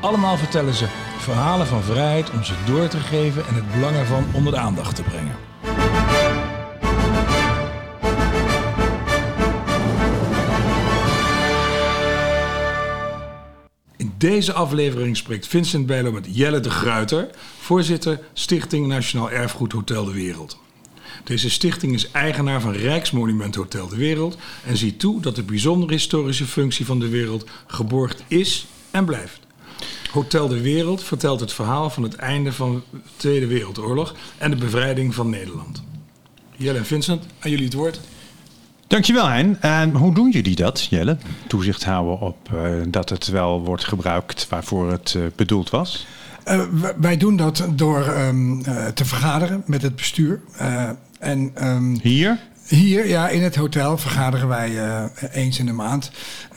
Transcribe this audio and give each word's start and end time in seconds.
Allemaal 0.00 0.36
vertellen 0.36 0.74
ze 0.74 0.86
verhalen 1.18 1.66
van 1.66 1.82
vrijheid 1.82 2.30
om 2.30 2.44
ze 2.44 2.54
door 2.66 2.88
te 2.88 2.98
geven 2.98 3.46
en 3.46 3.54
het 3.54 3.72
belang 3.72 3.96
ervan 3.96 4.24
onder 4.32 4.52
de 4.52 4.58
aandacht 4.58 4.96
te 4.96 5.02
brengen. 5.02 5.36
In 13.96 14.14
deze 14.18 14.52
aflevering 14.52 15.16
spreekt 15.16 15.46
Vincent 15.46 15.86
Bijlo 15.86 16.12
met 16.12 16.26
Jelle 16.28 16.60
de 16.60 16.70
Gruiter, 16.70 17.28
voorzitter 17.58 18.20
Stichting 18.32 18.86
Nationaal 18.86 19.30
Erfgoed 19.30 19.72
Hotel 19.72 20.04
de 20.04 20.12
Wereld. 20.12 20.58
Deze 21.24 21.50
stichting 21.50 21.94
is 21.94 22.10
eigenaar 22.10 22.60
van 22.60 22.72
Rijksmonument 22.72 23.54
Hotel 23.54 23.88
de 23.88 23.96
Wereld 23.96 24.36
en 24.64 24.76
ziet 24.76 25.00
toe 25.00 25.20
dat 25.20 25.36
de 25.36 25.42
bijzondere 25.42 25.92
historische 25.92 26.46
functie 26.46 26.86
van 26.86 26.98
de 26.98 27.08
wereld 27.08 27.44
geborgd 27.66 28.24
is 28.28 28.66
en 28.90 29.04
blijft. 29.04 29.45
Hotel 30.12 30.48
de 30.48 30.60
Wereld 30.60 31.02
vertelt 31.02 31.40
het 31.40 31.52
verhaal 31.52 31.90
van 31.90 32.02
het 32.02 32.14
einde 32.14 32.52
van 32.52 32.82
de 32.90 32.98
Tweede 33.16 33.46
Wereldoorlog 33.46 34.14
en 34.38 34.50
de 34.50 34.56
bevrijding 34.56 35.14
van 35.14 35.30
Nederland. 35.30 35.82
Jelle 36.56 36.78
en 36.78 36.86
Vincent, 36.86 37.26
aan 37.38 37.50
jullie 37.50 37.64
het 37.64 37.74
woord. 37.74 38.00
Dankjewel 38.86 39.28
Hein. 39.28 39.60
En 39.60 39.90
hoe 39.94 40.14
doen 40.14 40.30
jullie 40.30 40.56
dat, 40.56 40.86
Jelle? 40.90 41.16
Toezicht 41.46 41.84
houden 41.84 42.20
op 42.20 42.50
uh, 42.54 42.60
dat 42.88 43.08
het 43.08 43.26
wel 43.26 43.64
wordt 43.64 43.84
gebruikt 43.84 44.48
waarvoor 44.48 44.90
het 44.90 45.14
uh, 45.16 45.22
bedoeld 45.36 45.70
was? 45.70 46.06
Uh, 46.48 46.62
wij 47.00 47.16
doen 47.16 47.36
dat 47.36 47.68
door 47.74 48.08
um, 48.08 48.62
te 48.94 49.04
vergaderen 49.04 49.62
met 49.66 49.82
het 49.82 49.96
bestuur. 49.96 50.40
en, 51.18 51.52
um, 51.68 51.98
Hier? 52.02 52.38
Hier, 52.68 53.08
ja, 53.08 53.28
in 53.28 53.42
het 53.42 53.56
hotel 53.56 53.98
vergaderen 53.98 54.48
wij 54.48 54.70
uh, 54.70 55.04
eens 55.32 55.58
in 55.58 55.66
de 55.66 55.72
maand. 55.72 56.10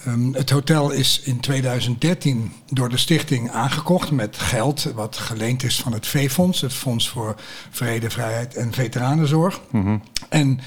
Um, 0.07 0.33
het 0.33 0.49
hotel 0.49 0.91
is 0.91 1.21
in 1.23 1.39
2013 1.39 2.53
door 2.69 2.89
de 2.89 2.97
stichting 2.97 3.51
aangekocht 3.51 4.11
met 4.11 4.37
geld 4.37 4.83
wat 4.95 5.17
geleend 5.17 5.63
is 5.63 5.81
van 5.81 5.93
het 5.93 6.07
V-fonds, 6.07 6.61
het 6.61 6.73
Fonds 6.73 7.09
voor 7.09 7.35
Vrede, 7.69 8.09
Vrijheid 8.09 8.55
en 8.55 8.73
Veteranenzorg. 8.73 9.61
Mm 9.69 9.83
-hmm. 9.83 10.01
En 10.29 10.59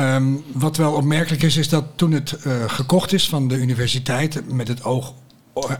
um, 0.00 0.44
wat 0.52 0.76
wel 0.76 0.92
opmerkelijk 0.92 1.42
is, 1.42 1.56
is 1.56 1.68
dat 1.68 1.84
toen 1.96 2.12
het 2.12 2.38
uh, 2.46 2.64
gekocht 2.66 3.12
is 3.12 3.28
van 3.28 3.48
de 3.48 3.56
universiteit 3.56 4.52
met 4.52 4.68
het 4.68 4.84
oog 4.84 5.14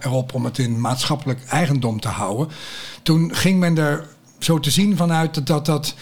erop 0.00 0.34
om 0.34 0.44
het 0.44 0.58
in 0.58 0.80
maatschappelijk 0.80 1.44
eigendom 1.44 2.00
te 2.00 2.08
houden, 2.08 2.48
toen 3.02 3.34
ging 3.34 3.58
men 3.58 3.78
er 3.78 4.06
zo 4.38 4.60
te 4.60 4.70
zien 4.70 4.96
vanuit 4.96 5.46
dat 5.46 5.66
dat. 5.66 5.94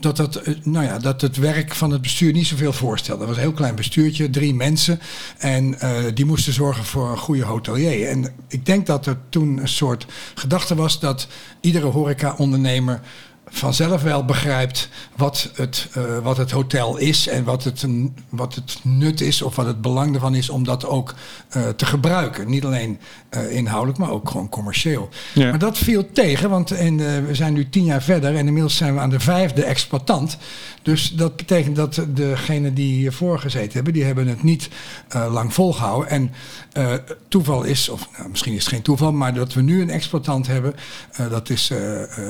Dat 0.00 0.16
dat, 0.16 0.32
dat, 0.32 0.64
nou 0.64 0.84
ja, 0.84 0.98
dat 0.98 1.20
het 1.20 1.36
werk 1.36 1.74
van 1.74 1.90
het 1.90 2.02
bestuur 2.02 2.32
niet 2.32 2.46
zoveel 2.46 2.72
voorstelde. 2.72 3.18
Dat 3.18 3.28
was 3.28 3.36
een 3.36 3.42
heel 3.42 3.52
klein 3.52 3.74
bestuurtje, 3.74 4.30
drie 4.30 4.54
mensen. 4.54 5.00
En 5.38 5.64
uh, 5.82 5.90
die 6.14 6.24
moesten 6.24 6.52
zorgen 6.52 6.84
voor 6.84 7.10
een 7.10 7.18
goede 7.18 7.44
hotelier. 7.44 8.08
En 8.08 8.34
ik 8.48 8.66
denk 8.66 8.86
dat 8.86 9.06
er 9.06 9.16
toen 9.28 9.58
een 9.58 9.68
soort 9.68 10.06
gedachte 10.34 10.74
was 10.74 11.00
dat 11.00 11.26
iedere 11.60 11.86
horeca-ondernemer 11.86 13.00
vanzelf 13.46 14.02
wel 14.02 14.24
begrijpt 14.24 14.88
wat 15.16 15.50
het, 15.54 15.88
uh, 15.96 16.18
wat 16.18 16.36
het 16.36 16.50
hotel 16.50 16.96
is 16.96 17.28
en 17.28 17.44
wat 17.44 17.64
het, 17.64 17.82
een, 17.82 18.16
wat 18.28 18.54
het 18.54 18.78
nut 18.82 19.20
is 19.20 19.42
of 19.42 19.56
wat 19.56 19.66
het 19.66 19.80
belang 19.80 20.14
ervan 20.14 20.34
is 20.34 20.48
om 20.48 20.64
dat 20.64 20.86
ook 20.86 21.14
uh, 21.56 21.68
te 21.68 21.86
gebruiken. 21.86 22.50
Niet 22.50 22.64
alleen 22.64 22.98
uh, 23.30 23.56
inhoudelijk, 23.56 23.98
maar 23.98 24.10
ook 24.10 24.30
gewoon 24.30 24.48
commercieel. 24.48 25.08
Ja. 25.34 25.50
Maar 25.50 25.58
dat 25.58 25.78
viel 25.78 26.12
tegen, 26.12 26.50
want 26.50 26.72
in, 26.72 26.96
we 27.26 27.34
zijn 27.34 27.52
nu 27.52 27.68
tien 27.68 27.84
jaar 27.84 28.02
verder 28.02 28.36
en 28.36 28.46
inmiddels 28.46 28.76
zijn 28.76 28.94
we 28.94 29.00
aan 29.00 29.10
de 29.10 29.20
vijfde 29.20 29.64
exploitant. 29.64 30.36
Dus 30.82 31.10
dat 31.10 31.36
betekent 31.36 31.76
dat 31.76 32.00
degenen 32.08 32.74
die 32.74 32.94
hiervoor 32.94 33.38
gezeten 33.38 33.72
hebben, 33.72 33.92
die 33.92 34.04
hebben 34.04 34.26
het 34.26 34.42
niet 34.42 34.68
lang 35.28 35.54
volgehouden. 35.54 36.10
En 36.10 36.32
toeval 37.28 37.62
is, 37.62 37.88
of 37.88 38.08
nou, 38.16 38.30
misschien 38.30 38.52
is 38.52 38.64
het 38.64 38.72
geen 38.72 38.82
toeval, 38.82 39.12
maar 39.12 39.34
dat 39.34 39.54
we 39.54 39.62
nu 39.62 39.82
een 39.82 39.90
exploitant 39.90 40.46
hebben, 40.46 40.74
dat 41.30 41.50
is 41.50 41.70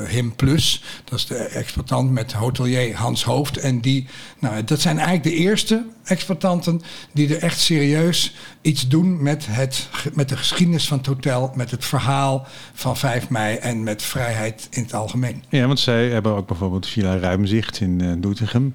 Him 0.08 0.34
Plus. 0.36 0.82
Dat 1.04 1.18
is 1.18 1.26
de 1.26 1.36
exploitant 1.36 2.10
met 2.10 2.32
hotelier 2.32 2.96
Hans 2.96 3.24
Hoofd. 3.24 3.56
En 3.56 3.80
die, 3.80 4.06
nou, 4.38 4.64
dat 4.64 4.80
zijn 4.80 4.98
eigenlijk 4.98 5.36
de 5.36 5.42
eerste 5.42 5.84
exploitanten 6.04 6.82
die 7.12 7.34
er 7.34 7.42
echt 7.42 7.60
serieus 7.60 8.34
iets 8.60 8.88
doen 8.88 9.22
met, 9.22 9.46
het, 9.48 9.88
met 10.12 10.28
de 10.28 10.36
geschiedenis 10.36 10.88
van 10.88 10.98
het 10.98 11.06
hotel, 11.06 11.52
met 11.54 11.70
het 11.70 11.84
verhaal 11.84 12.46
van 12.72 12.96
5 12.96 13.28
mei 13.28 13.56
en 13.56 13.82
met 13.82 14.02
vrijheid 14.02 14.66
in 14.70 14.82
het 14.82 14.94
algemeen. 14.94 15.44
Ja, 15.48 15.66
want 15.66 15.80
zij 15.80 16.08
hebben 16.08 16.34
ook 16.34 16.46
bijvoorbeeld 16.46 16.86
Villa 16.86 17.18
Ruimzicht 17.18 17.80
in 17.80 18.02
uh, 18.02 18.12
Doetinchem. 18.18 18.74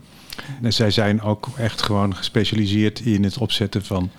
En 0.62 0.74
zij 0.74 0.92
zijn 0.92 1.22
ook 1.22 1.48
echt 1.58 1.82
gewoon 1.82 2.16
gespecialiseerd 2.16 3.00
in 3.00 3.24
het 3.24 3.38
opzetten 3.38 3.86
van 3.86 4.10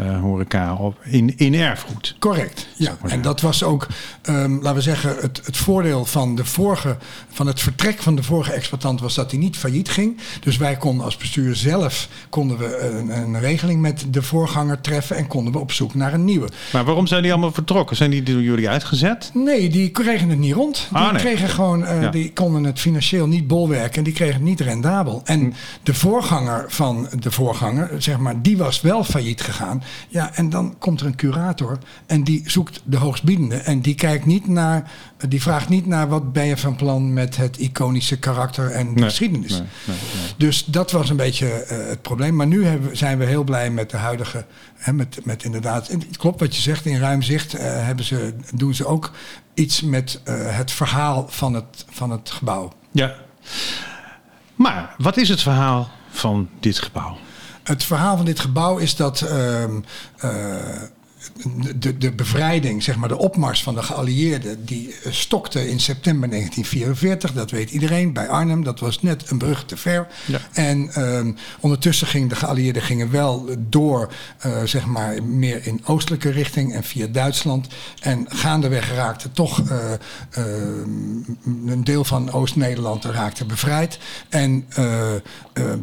uh, 0.00 0.20
horeca 0.20 0.74
op, 0.74 0.96
in, 1.04 1.36
in 1.36 1.54
erfgoed. 1.54 2.16
Correct, 2.18 2.66
ja. 2.76 2.96
En 3.02 3.22
dat 3.22 3.40
was 3.40 3.62
ook, 3.62 3.86
um, 4.28 4.54
laten 4.54 4.74
we 4.74 4.80
zeggen, 4.80 5.16
het, 5.20 5.40
het 5.44 5.56
voordeel 5.56 6.04
van, 6.04 6.34
de 6.34 6.44
vorige, 6.44 6.96
van 7.28 7.46
het 7.46 7.60
vertrek 7.60 7.98
van 7.98 8.14
de 8.14 8.22
vorige 8.22 8.52
exploitant 8.52 9.00
was 9.00 9.14
dat 9.14 9.30
hij 9.30 9.40
niet 9.40 9.56
failliet 9.56 9.88
ging. 9.88 10.20
Dus 10.40 10.56
wij 10.56 10.76
konden 10.76 11.04
als 11.04 11.16
bestuur 11.16 11.56
zelf 11.56 12.08
konden 12.28 12.58
we 12.58 12.78
een, 12.78 13.16
een, 13.16 13.40
regeling 13.40 13.80
met 13.80 14.04
de 14.08 14.22
voorganger 14.22 14.80
treffen 14.80 15.16
en 15.16 15.26
konden 15.26 15.52
we 15.52 15.58
op 15.58 15.72
zoek 15.72 15.94
naar 15.94 16.14
een 16.14 16.24
nieuwe. 16.24 16.48
Maar 16.72 16.84
waarom 16.84 17.06
zijn 17.06 17.22
die 17.22 17.32
allemaal 17.32 17.52
vertrokken? 17.52 17.96
Zijn 17.96 18.10
die 18.10 18.22
door 18.22 18.42
jullie 18.42 18.68
uitgezet? 18.68 19.30
Nee, 19.34 19.68
die 19.68 19.90
kregen 19.90 20.28
het 20.28 20.38
niet 20.38 20.54
rond. 20.54 20.86
Die 20.90 20.98
ah, 20.98 21.12
nee. 21.12 21.20
kregen 21.20 21.48
gewoon, 21.48 21.82
uh, 21.82 22.02
ja. 22.02 22.10
die 22.10 22.32
konden 22.32 22.64
het 22.64 22.80
financieel 22.80 23.26
niet 23.26 23.46
bolwerken 23.46 23.96
en 23.98 24.04
die 24.04 24.12
kregen 24.12 24.34
het 24.34 24.42
niet 24.42 24.60
rendabel. 24.60 25.20
En 25.24 25.40
hm. 25.40 25.50
de 25.82 25.94
voorganger 25.94 26.64
van 26.68 27.08
de 27.18 27.30
voorganger, 27.30 27.90
zeg 27.98 28.18
maar, 28.18 28.42
die 28.42 28.56
was 28.56 28.80
wel 28.80 29.04
failliet 29.04 29.40
gegaan. 29.40 29.81
Ja, 30.08 30.34
en 30.34 30.50
dan 30.50 30.74
komt 30.78 31.00
er 31.00 31.06
een 31.06 31.16
curator 31.16 31.78
en 32.06 32.24
die 32.24 32.42
zoekt 32.46 32.82
de 32.84 32.96
hoogstbiedende. 32.96 33.56
En 33.56 33.80
die 33.80 33.94
kijkt 33.94 34.26
niet 34.26 34.48
naar, 34.48 34.90
die 35.28 35.42
vraagt 35.42 35.68
niet 35.68 35.86
naar 35.86 36.08
wat 36.08 36.32
ben 36.32 36.46
je 36.46 36.56
van 36.56 36.76
plan 36.76 37.12
met 37.12 37.36
het 37.36 37.56
iconische 37.56 38.18
karakter 38.18 38.70
en 38.70 38.94
nee, 38.94 39.04
geschiedenis. 39.04 39.50
Nee, 39.50 39.66
nee, 39.84 39.96
dus 40.36 40.64
dat 40.64 40.90
was 40.90 41.10
een 41.10 41.16
beetje 41.16 41.46
uh, 41.46 41.88
het 41.88 42.02
probleem. 42.02 42.36
Maar 42.36 42.46
nu 42.46 42.66
hebben, 42.66 42.96
zijn 42.96 43.18
we 43.18 43.24
heel 43.24 43.44
blij 43.44 43.70
met 43.70 43.90
de 43.90 43.96
huidige, 43.96 44.44
hè, 44.74 44.92
met, 44.92 45.24
met 45.24 45.44
inderdaad, 45.44 45.88
het 45.88 46.16
klopt 46.16 46.40
wat 46.40 46.56
je 46.56 46.62
zegt, 46.62 46.86
in 46.86 46.98
ruim 46.98 47.22
zicht 47.22 47.54
uh, 47.54 47.60
hebben 47.62 48.04
ze, 48.04 48.34
doen 48.54 48.74
ze 48.74 48.86
ook 48.86 49.12
iets 49.54 49.80
met 49.80 50.20
uh, 50.24 50.56
het 50.56 50.72
verhaal 50.72 51.26
van 51.28 51.54
het, 51.54 51.84
van 51.90 52.10
het 52.10 52.30
gebouw. 52.30 52.72
Ja. 52.90 53.14
Maar 54.54 54.94
wat 54.98 55.16
is 55.16 55.28
het 55.28 55.42
verhaal 55.42 55.90
van 56.10 56.48
dit 56.60 56.78
gebouw? 56.78 57.16
Het 57.62 57.84
verhaal 57.84 58.16
van 58.16 58.24
dit 58.24 58.40
gebouw 58.40 58.76
is 58.78 58.96
dat 58.96 59.20
uh, 59.20 59.62
uh, 60.24 60.56
de, 61.76 61.98
de 61.98 62.12
bevrijding, 62.12 62.82
zeg 62.82 62.96
maar 62.96 63.08
de 63.08 63.18
opmars 63.18 63.62
van 63.62 63.74
de 63.74 63.82
geallieerden, 63.82 64.64
die 64.64 64.94
stokte 65.08 65.68
in 65.68 65.80
september 65.80 66.28
1944. 66.28 67.32
Dat 67.32 67.50
weet 67.50 67.70
iedereen 67.70 68.12
bij 68.12 68.28
Arnhem. 68.28 68.64
Dat 68.64 68.80
was 68.80 69.02
net 69.02 69.30
een 69.30 69.38
brug 69.38 69.64
te 69.64 69.76
ver. 69.76 70.06
Ja. 70.26 70.38
En 70.52 70.90
uh, 70.98 71.34
ondertussen 71.60 72.06
gingen 72.06 72.28
de 72.28 72.34
geallieerden 72.34 72.82
gingen 72.82 73.10
wel 73.10 73.48
door, 73.58 74.12
uh, 74.46 74.62
zeg 74.64 74.86
maar 74.86 75.22
meer 75.22 75.66
in 75.66 75.80
oostelijke 75.84 76.30
richting 76.30 76.74
en 76.74 76.84
via 76.84 77.06
Duitsland. 77.06 77.66
En 78.00 78.26
gaandeweg 78.28 78.94
raakte 78.94 79.32
toch 79.32 79.60
uh, 79.60 79.78
een 81.66 81.84
deel 81.84 82.04
van 82.04 82.32
Oost-Nederland 82.32 83.04
raakte 83.04 83.44
bevrijd. 83.44 83.98
En 84.28 84.66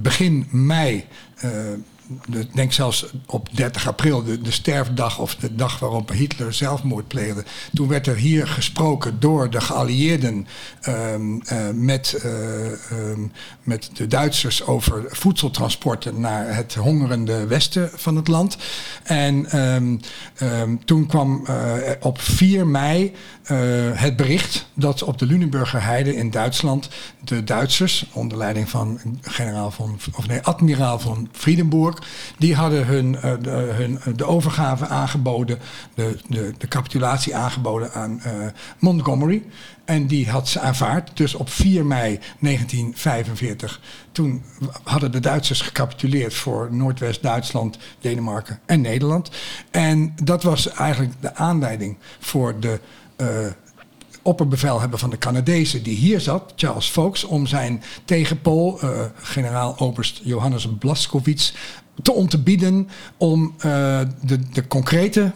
begin 0.01 0.47
mei. 0.51 1.05
Uh, 1.43 1.73
ik 1.73 1.98
denk 2.53 2.73
zelfs 2.73 3.05
op 3.25 3.49
30 3.51 3.87
april, 3.87 4.23
de, 4.23 4.41
de 4.41 4.51
sterfdag 4.51 5.19
of 5.19 5.35
de 5.35 5.55
dag 5.55 5.79
waarop 5.79 6.11
Hitler 6.11 6.53
zelfmoord 6.53 7.07
pleegde. 7.07 7.43
Toen 7.73 7.87
werd 7.87 8.07
er 8.07 8.15
hier 8.15 8.47
gesproken 8.47 9.19
door 9.19 9.49
de 9.49 9.61
geallieerden 9.61 10.47
um, 10.87 11.41
uh, 11.51 11.69
met, 11.73 12.21
uh, 12.25 12.31
um, 12.91 13.31
met 13.63 13.89
de 13.93 14.07
Duitsers 14.07 14.65
over 14.65 15.03
voedseltransporten 15.07 16.19
naar 16.19 16.55
het 16.55 16.75
hongerende 16.75 17.47
westen 17.47 17.89
van 17.93 18.15
het 18.15 18.27
land. 18.27 18.57
En 19.03 19.59
um, 19.59 19.99
toen 20.85 21.05
kwam 21.05 21.45
uh, 21.49 21.73
op 21.99 22.21
4 22.21 22.67
mei 22.67 23.13
het 23.93 24.15
bericht 24.15 24.65
dat 24.73 25.03
op 25.03 25.17
de 25.17 25.25
Lunenburger 25.25 25.83
Heide 25.83 26.15
in 26.15 26.29
Duitsland 26.29 26.89
de 27.23 27.43
Duitsers, 27.43 28.05
onder 28.13 28.37
leiding 28.37 28.69
van 28.69 28.99
generaal 29.21 29.71
van, 29.71 29.99
of 30.15 30.27
nee, 30.27 30.41
admiraal 30.41 30.99
van 30.99 31.29
Friedenburg, 31.31 31.98
Die 32.37 32.55
hadden 32.55 32.85
hun, 32.85 33.11
de, 33.41 33.49
hun, 33.49 33.99
de 34.15 34.25
overgave 34.25 34.87
aangeboden, 34.87 35.59
de, 35.93 36.17
de, 36.27 36.53
de 36.57 36.67
capitulatie 36.67 37.35
aangeboden 37.35 37.93
aan 37.93 38.21
uh, 38.25 38.33
Montgomery. 38.79 39.43
En 39.85 40.07
die 40.07 40.29
had 40.29 40.47
ze 40.47 40.59
aanvaard. 40.59 41.17
Dus 41.17 41.33
op 41.33 41.49
4 41.49 41.85
mei 41.85 42.19
1945, 42.39 43.81
toen 44.11 44.43
hadden 44.83 45.11
de 45.11 45.19
Duitsers 45.19 45.61
gecapituleerd 45.61 46.33
voor 46.33 46.67
Noordwest-Duitsland, 46.71 47.77
Denemarken 47.99 48.59
en 48.65 48.81
Nederland. 48.81 49.29
En 49.71 50.13
dat 50.23 50.43
was 50.43 50.69
eigenlijk 50.69 51.13
de 51.19 51.35
aanleiding 51.35 51.97
voor 52.19 52.59
de 52.59 52.79
opperbevelhebber 54.21 54.99
van 54.99 55.09
de 55.09 55.17
Canadezen 55.17 55.83
die 55.83 55.95
hier 55.95 56.19
zat, 56.19 56.53
Charles 56.55 56.87
Fox, 56.89 57.23
om 57.23 57.47
zijn 57.47 57.83
tegenpool, 58.05 58.79
uh, 58.83 59.01
generaal-oberst 59.15 60.21
Johannes 60.23 60.67
Blaskowitz, 60.79 61.53
te 62.01 62.11
ontbieden 62.11 62.89
om 63.17 63.55
uh, 63.57 63.99
de, 64.21 64.49
de 64.49 64.67
concrete 64.67 65.31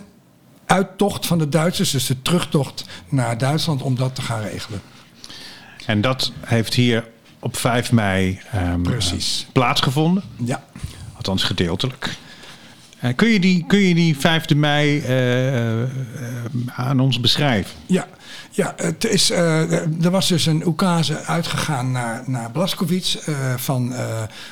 uittocht 0.66 1.26
van 1.26 1.38
de 1.38 1.50
Duitsers, 1.50 1.92
dus 1.92 2.06
de 2.06 2.22
terugtocht 2.22 2.86
naar 3.10 3.38
Duitsland, 3.38 3.82
om 3.82 3.96
dat 3.96 4.16
te 4.16 4.22
gaan 4.22 4.42
regelen. 4.42 4.82
En 5.86 6.02
dat 6.02 6.32
heeft 6.40 6.74
hier 6.74 7.08
op 7.40 7.58
5 7.58 7.92
mei 7.92 8.40
um, 8.56 8.84
plaatsgevonden? 9.52 10.24
Ja. 10.46 10.64
Althans 11.16 11.44
gedeeltelijk. 11.44 12.18
Uh, 13.04 13.12
kun, 13.16 13.30
je 13.30 13.40
die, 13.40 13.64
kun 13.68 13.80
je 13.80 13.96
die 13.96 14.18
5 14.18 14.50
mei 14.56 14.98
uh, 14.98 15.90
aan 16.76 17.00
ons 17.00 17.20
beschrijven? 17.20 17.76
Ja, 17.86 18.08
ja 18.52 18.74
het 18.78 19.06
is, 19.06 19.30
er 19.30 20.12
was 20.12 20.28
dus 20.28 20.46
een 20.46 20.66
oekase 20.68 21.24
uitgegaan 21.24 21.92
naar, 21.92 22.24
naar 22.26 22.52
Blaskowitz, 22.52 23.18
van, 23.56 23.94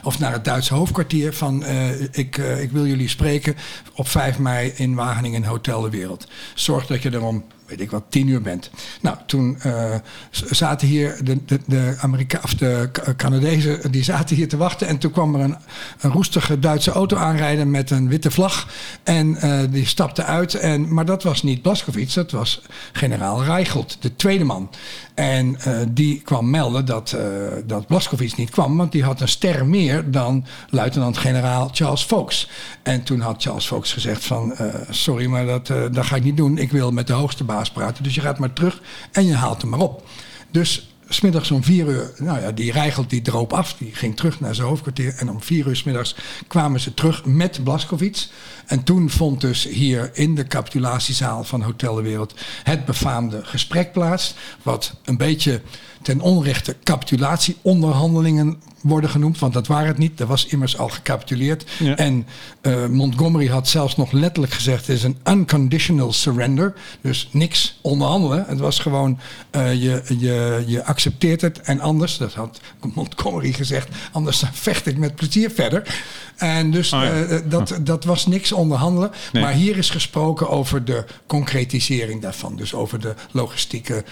of 0.04 0.20
naar 0.20 0.32
het 0.32 0.46
Duitse 0.46 0.74
hoofdkwartier. 0.74 1.34
Van 1.34 1.66
ik, 2.12 2.38
ik 2.38 2.72
wil 2.72 2.86
jullie 2.86 3.08
spreken 3.08 3.56
op 3.96 4.08
5 4.08 4.40
mei 4.40 4.72
in 4.76 4.96
Wageningen 4.96 5.44
Hotel 5.44 5.82
de 5.82 5.90
Wereld. 5.90 6.28
Zorg 6.54 6.86
dat 6.86 7.02
je 7.02 7.10
er 7.10 7.24
om 7.24 7.44
weet 7.72 7.82
ik 7.82 7.92
wat, 7.92 8.04
tien 8.10 8.28
uur 8.28 8.42
bent. 8.42 8.70
Nou, 9.02 9.18
toen 9.26 9.58
uh, 9.66 9.96
zaten 10.32 10.88
hier 10.88 11.20
de, 11.24 11.46
de, 11.46 11.60
de, 11.66 11.96
Amerika 12.00 12.40
of 12.44 12.54
de 12.54 12.90
Canadezen, 13.18 13.92
die 13.92 14.04
zaten 14.04 14.36
hier 14.36 14.48
te 14.48 14.58
wachten. 14.58 14.88
En 14.88 14.98
toen 14.98 15.12
kwam 15.12 15.36
er 15.36 15.42
een, 15.42 15.56
een 16.00 16.12
roestige 16.12 16.60
Duitse 16.60 16.92
auto 16.92 17.18
aanrijden 17.18 17.72
met 17.72 17.90
een 17.92 18.08
witte 18.08 18.32
vlag. 18.32 18.68
En 19.04 19.38
uh, 19.44 19.60
die 19.70 19.86
stapte 19.86 20.24
uit. 20.24 20.54
En, 20.54 20.94
maar 20.94 21.06
dat 21.06 21.24
was 21.24 21.44
niet 21.44 21.62
Blaskowitz, 21.62 22.14
dat 22.14 22.32
was 22.32 22.62
generaal 22.92 23.44
Reichelt, 23.44 23.98
de 24.02 24.16
tweede 24.16 24.44
man. 24.44 24.70
En 25.14 25.58
die 25.90 26.22
kwam 26.22 26.50
melden 26.50 26.86
dat, 26.86 27.18
dat 27.66 27.88
Blaskowitz 27.88 28.34
niet 28.34 28.50
kwam, 28.50 28.78
want 28.78 28.92
die 28.92 29.04
had 29.04 29.22
een 29.22 29.28
ster 29.28 29.66
meer 29.66 30.12
dan 30.12 30.46
luitenant-generaal 30.70 31.70
Charles 31.72 32.04
Fox. 32.04 32.50
En 32.84 33.04
toen 33.04 33.20
had 33.20 33.42
Charles 33.44 33.66
Fox 33.66 33.94
gezegd 33.94 34.26
van, 34.26 34.56
sorry, 34.90 35.26
maar 35.26 35.46
dat, 35.46 35.68
dat 35.68 36.06
ga 36.06 36.16
ik 36.16 36.24
niet 36.24 36.38
doen. 36.38 36.58
Ik 36.58 36.72
wil 36.72 36.92
met 36.92 37.08
de 37.08 37.14
hoogste 37.14 37.44
baas 37.44 37.61
Dus 38.02 38.16
je 38.16 38.22
gaat 38.22 38.40
maar 38.40 38.54
terug 38.54 38.82
en 39.12 39.26
je 39.26 39.36
haalt 39.36 39.62
hem 39.62 39.70
maar 39.70 39.80
op. 39.80 40.08
Dus 40.52 40.92
smiddags 41.14 41.52
om 41.52 41.64
vier 41.64 41.88
uur, 41.88 42.12
nou 42.18 42.42
ja, 42.42 42.52
die 42.52 42.72
Rijgelt 42.72 43.10
die 43.10 43.22
droop 43.22 43.54
af. 43.54 43.74
Die 43.74 43.96
ging 43.96 44.16
terug 44.16 44.40
naar 44.40 44.56
zijn 44.56 44.68
hoofdkwartier. 44.68 45.14
En 45.16 45.30
om 45.30 45.42
vier 45.42 45.68
uur 45.68 45.76
smiddags 45.76 46.16
kwamen 46.48 46.80
ze 46.80 46.94
terug 46.94 47.26
met 47.26 47.64
Blaskowitz. 47.64 48.30
En 48.66 48.84
toen 48.84 49.10
vond 49.10 49.42
dus 49.42 49.64
hier 49.64 50.10
in 50.14 50.36
de 50.36 50.48
capitulatiezaal 50.48 51.44
van 51.44 51.62
Hotel 51.62 51.96
de 51.96 52.02
Wereld 52.02 52.34
het 52.64 52.86
befaamde 52.86 53.44
gesprek 53.44 53.92
plaats. 53.92 54.34
Wat 54.64 54.96
een 55.04 55.18
beetje 55.18 55.62
ten 56.02 56.22
onrechte 56.22 56.76
capitulatieonderhandelingen 56.84 58.62
worden 58.82 59.10
genoemd, 59.10 59.40
want 59.40 59.54
dat 59.54 59.68
waren 59.68 59.88
het 59.88 59.98
niet. 59.98 60.20
Er 60.20 60.28
was 60.28 60.46
immers 60.46 60.78
al 60.78 60.90
gecapituleerd. 60.90 61.66
Ja. 61.80 61.96
En 61.96 62.28
uh, 62.62 62.86
Montgomery 62.86 63.48
had 63.48 63.68
zelfs 63.68 63.98
nog 63.98 64.12
letterlijk 64.12 64.54
gezegd: 64.54 64.88
het 64.88 64.96
is 64.96 65.04
een 65.04 65.18
unconditional 65.30 66.14
surrender. 66.14 66.74
Dus 67.02 67.30
niks 67.32 67.80
onderhandelen. 67.82 68.46
Het 68.48 68.60
was 68.60 68.80
gewoon: 68.80 69.20
uh, 69.52 69.74
je, 69.74 70.04
je, 70.20 70.64
je 70.68 70.84
accepteert 70.84 71.42
het 71.42 71.62
en 71.62 71.80
anders, 71.80 72.18
dat 72.18 72.34
had 72.34 72.60
Montgomery 72.94 73.54
gezegd, 73.54 73.90
anders 74.12 74.44
vecht 74.52 74.86
ik 74.86 74.98
met 74.98 75.16
plezier 75.16 75.52
verder. 75.52 76.04
En 76.36 76.72
dus 76.72 76.94
oh 76.94 77.02
ja. 77.02 77.24
uh, 77.24 77.40
dat, 77.46 77.80
dat 77.82 78.04
was 78.04 78.26
niks 78.26 78.52
onderhandelen. 78.52 79.12
Nee. 79.32 79.44
Maar 79.44 79.54
hier 79.54 79.78
is 79.78 79.90
gesproken 79.90 80.50
over 80.50 80.86
de 80.86 81.06
concretisering 81.28 82.22
daarvan. 82.22 82.56
Dus 82.56 82.74
over 82.74 83.00
de 83.00 83.14
logistieke 83.32 84.04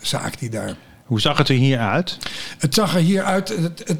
zaak 0.00 0.38
die 0.38 0.50
daar 0.50 0.76
hoe 1.04 1.20
zag 1.20 1.38
het 1.38 1.48
er 1.48 1.54
hier 1.54 1.78
uit? 1.78 2.18
Het 2.58 2.74
zag 2.74 2.94
er 2.94 3.00
hier 3.00 3.22
uit. 3.22 3.54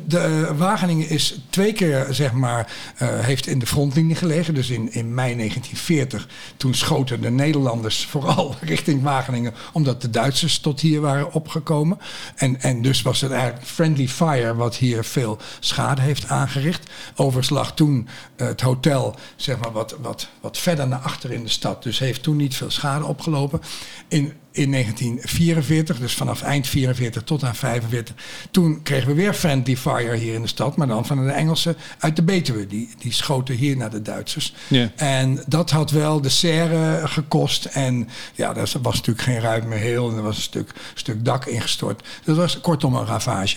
De 0.07 0.51
Wageningen 0.57 1.09
is 1.09 1.41
twee 1.51 1.73
keer, 1.73 2.07
zeg 2.11 2.33
maar, 2.33 2.73
uh, 3.03 3.09
heeft 3.21 3.47
in 3.47 3.59
de 3.59 3.67
frontlinie 3.67 4.17
gelegen. 4.17 4.55
Dus 4.55 4.71
in, 4.71 4.93
in 4.93 5.15
mei 5.15 5.37
1940. 5.37 6.29
Toen 6.57 6.75
schoten 6.75 7.21
de 7.21 7.31
Nederlanders 7.31 8.07
vooral 8.11 8.55
richting 8.61 9.03
Wageningen. 9.03 9.55
Omdat 9.73 10.03
de 10.03 10.11
Duitsers 10.11 10.59
tot 10.59 10.81
hier 10.81 11.01
waren 11.01 11.33
opgekomen. 11.33 11.99
En, 12.37 12.61
en 12.61 12.83
dus 12.83 13.03
was 13.03 13.21
het 13.21 13.33
eigenlijk 13.33 13.67
friendly 13.67 14.09
fire 14.09 14.55
wat 14.55 14.77
hier 14.77 15.05
veel 15.05 15.39
schade 15.61 16.01
heeft 16.01 16.29
aangericht. 16.29 16.91
Overigens 17.17 17.51
lag 17.51 17.75
toen 17.75 18.09
uh, 18.37 18.47
het 18.47 18.61
hotel, 18.61 19.17
zeg 19.37 19.59
maar, 19.59 19.73
wat, 19.73 19.97
wat, 20.01 20.29
wat 20.41 20.59
verder 20.59 20.89
naar 20.89 20.99
achter 20.99 21.33
in 21.33 21.43
de 21.43 21.49
stad. 21.49 21.83
Dus 21.83 21.99
heeft 21.99 22.23
toen 22.23 22.37
niet 22.37 22.57
veel 22.57 22.71
schade 22.71 23.05
opgelopen. 23.05 23.61
In 24.09 24.33
in 24.57 24.71
1944, 24.71 25.99
dus 25.99 26.15
vanaf 26.15 26.43
eind 26.43 26.67
44 26.67 27.23
tot 27.23 27.45
aan 27.45 27.55
45. 27.55 28.15
Toen 28.51 28.83
kregen 28.83 29.09
we 29.09 29.15
weer 29.15 29.35
friendly 29.35 29.77
fire 29.77 30.17
hier 30.17 30.35
in 30.35 30.43
de 30.43 30.49
stad, 30.49 30.77
maar 30.77 30.87
dan 30.87 31.07
van 31.07 31.27
de 31.27 31.33
Engelsen 31.33 31.77
uit 31.99 32.17
de 32.17 32.23
Betuwe. 32.23 32.67
Die, 32.67 32.89
die 32.99 33.13
schoten 33.13 33.55
hier 33.55 33.77
naar 33.77 33.91
de 33.91 34.03
Duitsers. 34.03 34.55
Ja. 34.69 34.91
En 34.97 35.43
dat 35.47 35.71
had 35.71 35.91
wel 35.91 36.21
de 36.21 36.29
serre 36.29 37.09
gekost. 37.09 37.65
En 37.65 38.09
ja, 38.35 38.57
er 38.57 38.71
was 38.83 38.95
natuurlijk 38.95 39.23
geen 39.27 39.41
ruit 39.41 39.65
meer 39.65 39.79
heel. 39.79 40.11
En 40.11 40.17
er 40.17 40.23
was 40.23 40.37
een 40.37 40.43
stuk, 40.43 40.71
stuk 40.95 41.25
dak 41.25 41.45
ingestort. 41.45 42.03
Dat 42.25 42.37
was 42.37 42.61
kortom 42.61 42.95
een 42.95 43.07
ravage. 43.07 43.57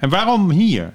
En 0.00 0.08
waarom 0.08 0.50
hier? 0.50 0.92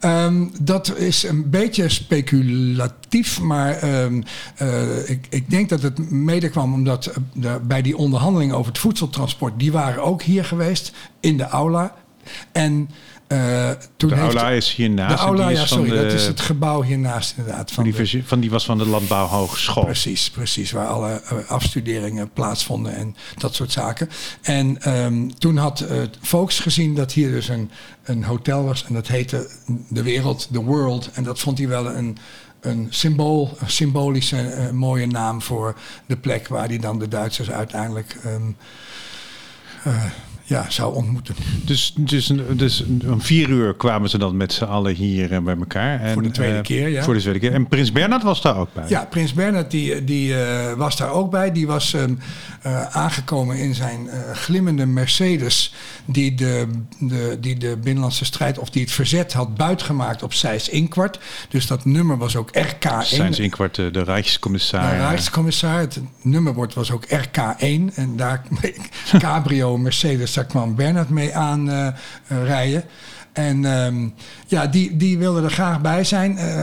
Um, 0.00 0.50
dat 0.60 0.96
is 0.96 1.22
een 1.22 1.50
beetje 1.50 1.88
speculatief, 1.88 3.40
maar 3.40 4.02
um, 4.02 4.22
uh, 4.62 5.10
ik, 5.10 5.26
ik, 5.30 5.50
denk 5.50 5.68
dat 5.68 5.82
het 5.82 6.10
mede 6.10 6.48
kwam 6.48 6.72
omdat 6.72 7.12
de, 7.32 7.60
bij 7.62 7.82
die 7.82 7.96
onderhandelingen 7.96 8.56
over 8.56 8.72
het 8.72 8.80
voedseltransport, 8.80 9.58
die 9.58 9.72
waren 9.72 10.02
ook 10.02 10.22
hier 10.22 10.44
geweest 10.44 10.92
in 11.20 11.36
de 11.36 11.44
aula. 11.44 11.94
En 12.52 12.90
uh, 13.28 13.70
toen 13.96 14.08
de 14.08 14.14
aula 14.14 14.50
is 14.50 14.74
hiernaast. 14.74 15.18
De 15.18 15.22
aula, 15.22 15.48
ja, 15.48 15.66
sorry, 15.66 15.90
de, 15.90 15.94
dat 15.94 16.12
is 16.12 16.26
het 16.26 16.40
gebouw 16.40 16.82
hiernaast 16.82 17.34
inderdaad. 17.36 17.72
Van, 17.72 17.84
de, 17.84 18.22
van 18.24 18.40
die 18.40 18.50
was 18.50 18.64
van 18.64 18.78
de 18.78 18.86
Landbouwhogeschool. 18.86 19.84
Precies, 19.84 20.30
precies, 20.30 20.70
waar 20.70 20.86
alle 20.86 21.22
uh, 21.32 21.50
afstuderingen 21.50 22.30
plaatsvonden 22.32 22.94
en 22.94 23.16
dat 23.36 23.54
soort 23.54 23.72
zaken. 23.72 24.08
En 24.42 24.90
um, 24.98 25.38
toen 25.38 25.56
had 25.56 25.80
uh, 25.80 26.02
Volks 26.20 26.58
gezien 26.58 26.94
dat 26.94 27.12
hier 27.12 27.30
dus 27.30 27.48
een, 27.48 27.70
een 28.04 28.24
hotel 28.24 28.64
was 28.64 28.84
en 28.84 28.94
dat 28.94 29.06
heette 29.08 29.50
De 29.88 30.02
Wereld, 30.02 30.48
The 30.52 30.62
World. 30.62 31.10
En 31.12 31.24
dat 31.24 31.38
vond 31.38 31.58
hij 31.58 31.68
wel 31.68 31.86
een, 31.86 32.18
een 32.60 32.86
symbool, 32.90 33.56
een 33.58 33.70
symbolische 33.70 34.70
mooie 34.72 35.06
naam 35.06 35.42
voor 35.42 35.76
de 36.06 36.16
plek 36.16 36.48
waar 36.48 36.68
hij 36.68 36.78
dan 36.78 36.98
de 36.98 37.08
Duitsers 37.08 37.50
uiteindelijk... 37.50 38.16
Um, 38.26 38.56
ja, 40.48 40.66
zou 40.68 40.94
ontmoeten. 40.94 41.34
Dus, 41.64 41.94
dus, 41.96 42.32
dus 42.52 42.84
om 43.06 43.20
vier 43.20 43.48
uur 43.48 43.74
kwamen 43.74 44.10
ze 44.10 44.18
dan 44.18 44.36
met 44.36 44.52
z'n 44.52 44.64
allen 44.64 44.94
hier 44.94 45.32
uh, 45.32 45.38
bij 45.38 45.56
elkaar. 45.56 46.00
En, 46.00 46.12
voor 46.12 46.22
de 46.22 46.30
tweede 46.30 46.56
uh, 46.56 46.62
keer, 46.62 46.88
ja. 46.88 47.02
Voor 47.02 47.14
de 47.14 47.20
tweede 47.20 47.38
keer. 47.38 47.52
En 47.52 47.68
Prins 47.68 47.92
Bernhard 47.92 48.22
was 48.22 48.42
daar 48.42 48.56
ook 48.56 48.72
bij? 48.72 48.84
Ja, 48.88 49.04
Prins 49.04 49.32
Bernhard 49.32 49.70
die, 49.70 50.04
die, 50.04 50.28
uh, 50.32 50.72
was 50.72 50.96
daar 50.96 51.10
ook 51.10 51.30
bij. 51.30 51.52
Die 51.52 51.66
was 51.66 51.92
um, 51.92 52.18
aangekomen 52.90 53.56
in 53.58 53.74
zijn 53.74 54.08
glimmende 54.32 54.86
Mercedes... 54.86 55.74
Die 56.08 56.34
de, 56.34 56.66
de, 56.98 57.36
die 57.40 57.56
de 57.56 57.76
binnenlandse 57.76 58.24
strijd, 58.24 58.58
of 58.58 58.70
die 58.70 58.82
het 58.82 58.92
verzet 58.92 59.32
had 59.32 59.54
buitgemaakt 59.54 60.22
op 60.22 60.32
Seis 60.32 60.68
Inkwart. 60.68 61.18
Dus 61.48 61.66
dat 61.66 61.84
nummer 61.84 62.18
was 62.18 62.36
ook 62.36 62.50
RK1. 62.58 63.02
Seis 63.02 63.38
Inkwart, 63.38 63.74
de 63.74 64.02
Rijkscommissaris. 64.02 65.00
De 65.00 65.06
Rijkscommissaris. 65.06 65.94
Het 65.94 66.04
nummerbord 66.22 66.74
was 66.74 66.90
ook 66.90 67.06
RK1. 67.06 67.94
En 67.94 68.16
daar 68.16 68.42
Cabrio 69.18 69.78
Mercedes 69.78 70.32
daar 70.36 70.44
kwam 70.44 70.74
Bernard 70.74 71.08
mee 71.08 71.36
aan 71.36 71.70
uh, 71.70 71.88
rijden. 72.28 72.84
En 73.32 73.64
um, 73.64 74.14
ja, 74.46 74.66
die, 74.66 74.96
die 74.96 75.18
wilde 75.18 75.42
er 75.42 75.50
graag 75.50 75.80
bij 75.80 76.04
zijn. 76.04 76.38
Uh, 76.38 76.60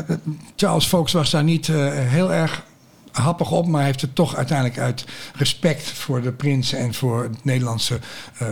Charles 0.55 0.85
Fox 0.85 1.11
was 1.11 1.29
daar 1.29 1.43
niet 1.43 1.67
heel 1.67 2.33
erg 2.33 2.65
happig 3.11 3.51
op, 3.51 3.67
maar 3.67 3.83
heeft 3.83 4.01
het 4.01 4.15
toch 4.15 4.35
uiteindelijk 4.35 4.79
uit 4.79 5.05
respect 5.35 5.91
voor 5.91 6.21
de 6.21 6.31
prins 6.31 6.73
en 6.73 6.93
voor 6.93 7.29
Nederlandse 7.43 7.99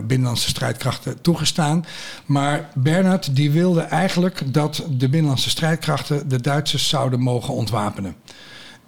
binnenlandse 0.04 0.50
strijdkrachten 0.50 1.22
toegestaan. 1.22 1.86
Maar 2.26 2.70
Bernard 2.76 3.36
die 3.36 3.52
wilde 3.52 3.82
eigenlijk 3.82 4.54
dat 4.54 4.76
de 4.90 5.10
binnenlandse 5.10 5.50
strijdkrachten 5.50 6.30
de 6.30 6.42
Duitsers 6.42 6.90
zouden 6.90 7.20
mogen 7.20 7.54
ontwapenen. 7.54 8.16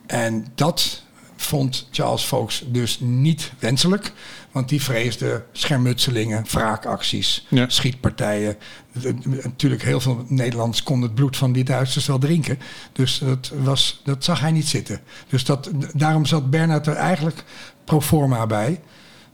En 0.05 0.45
dat 0.55 1.03
vond 1.35 1.87
Charles 1.91 2.23
Fox 2.23 2.63
dus 2.67 2.97
niet 2.99 3.51
wenselijk. 3.59 4.11
Want 4.53 4.69
die 4.69 4.81
vreesde 4.81 5.43
schermutselingen, 5.51 6.45
wraakacties, 6.51 7.45
Ja. 7.49 7.69
schietpartijen. 7.69 8.57
Natuurlijk, 9.43 9.83
heel 9.83 9.99
veel 9.99 10.25
Nederlanders 10.27 10.83
konden 10.83 11.05
het 11.09 11.15
bloed 11.15 11.37
van 11.37 11.51
die 11.51 11.63
Duitsers 11.63 12.05
wel 12.05 12.19
drinken. 12.19 12.59
Dus 12.91 13.17
dat, 13.17 13.51
was, 13.59 14.01
dat 14.03 14.23
zag 14.23 14.39
hij 14.39 14.51
niet 14.51 14.67
zitten. 14.67 14.99
Dus 15.27 15.45
dat, 15.45 15.69
daarom 15.93 16.25
zat 16.25 16.49
Bernhard 16.49 16.87
er 16.87 16.95
eigenlijk 16.95 17.43
pro 17.85 18.01
forma 18.01 18.45
bij. 18.47 18.79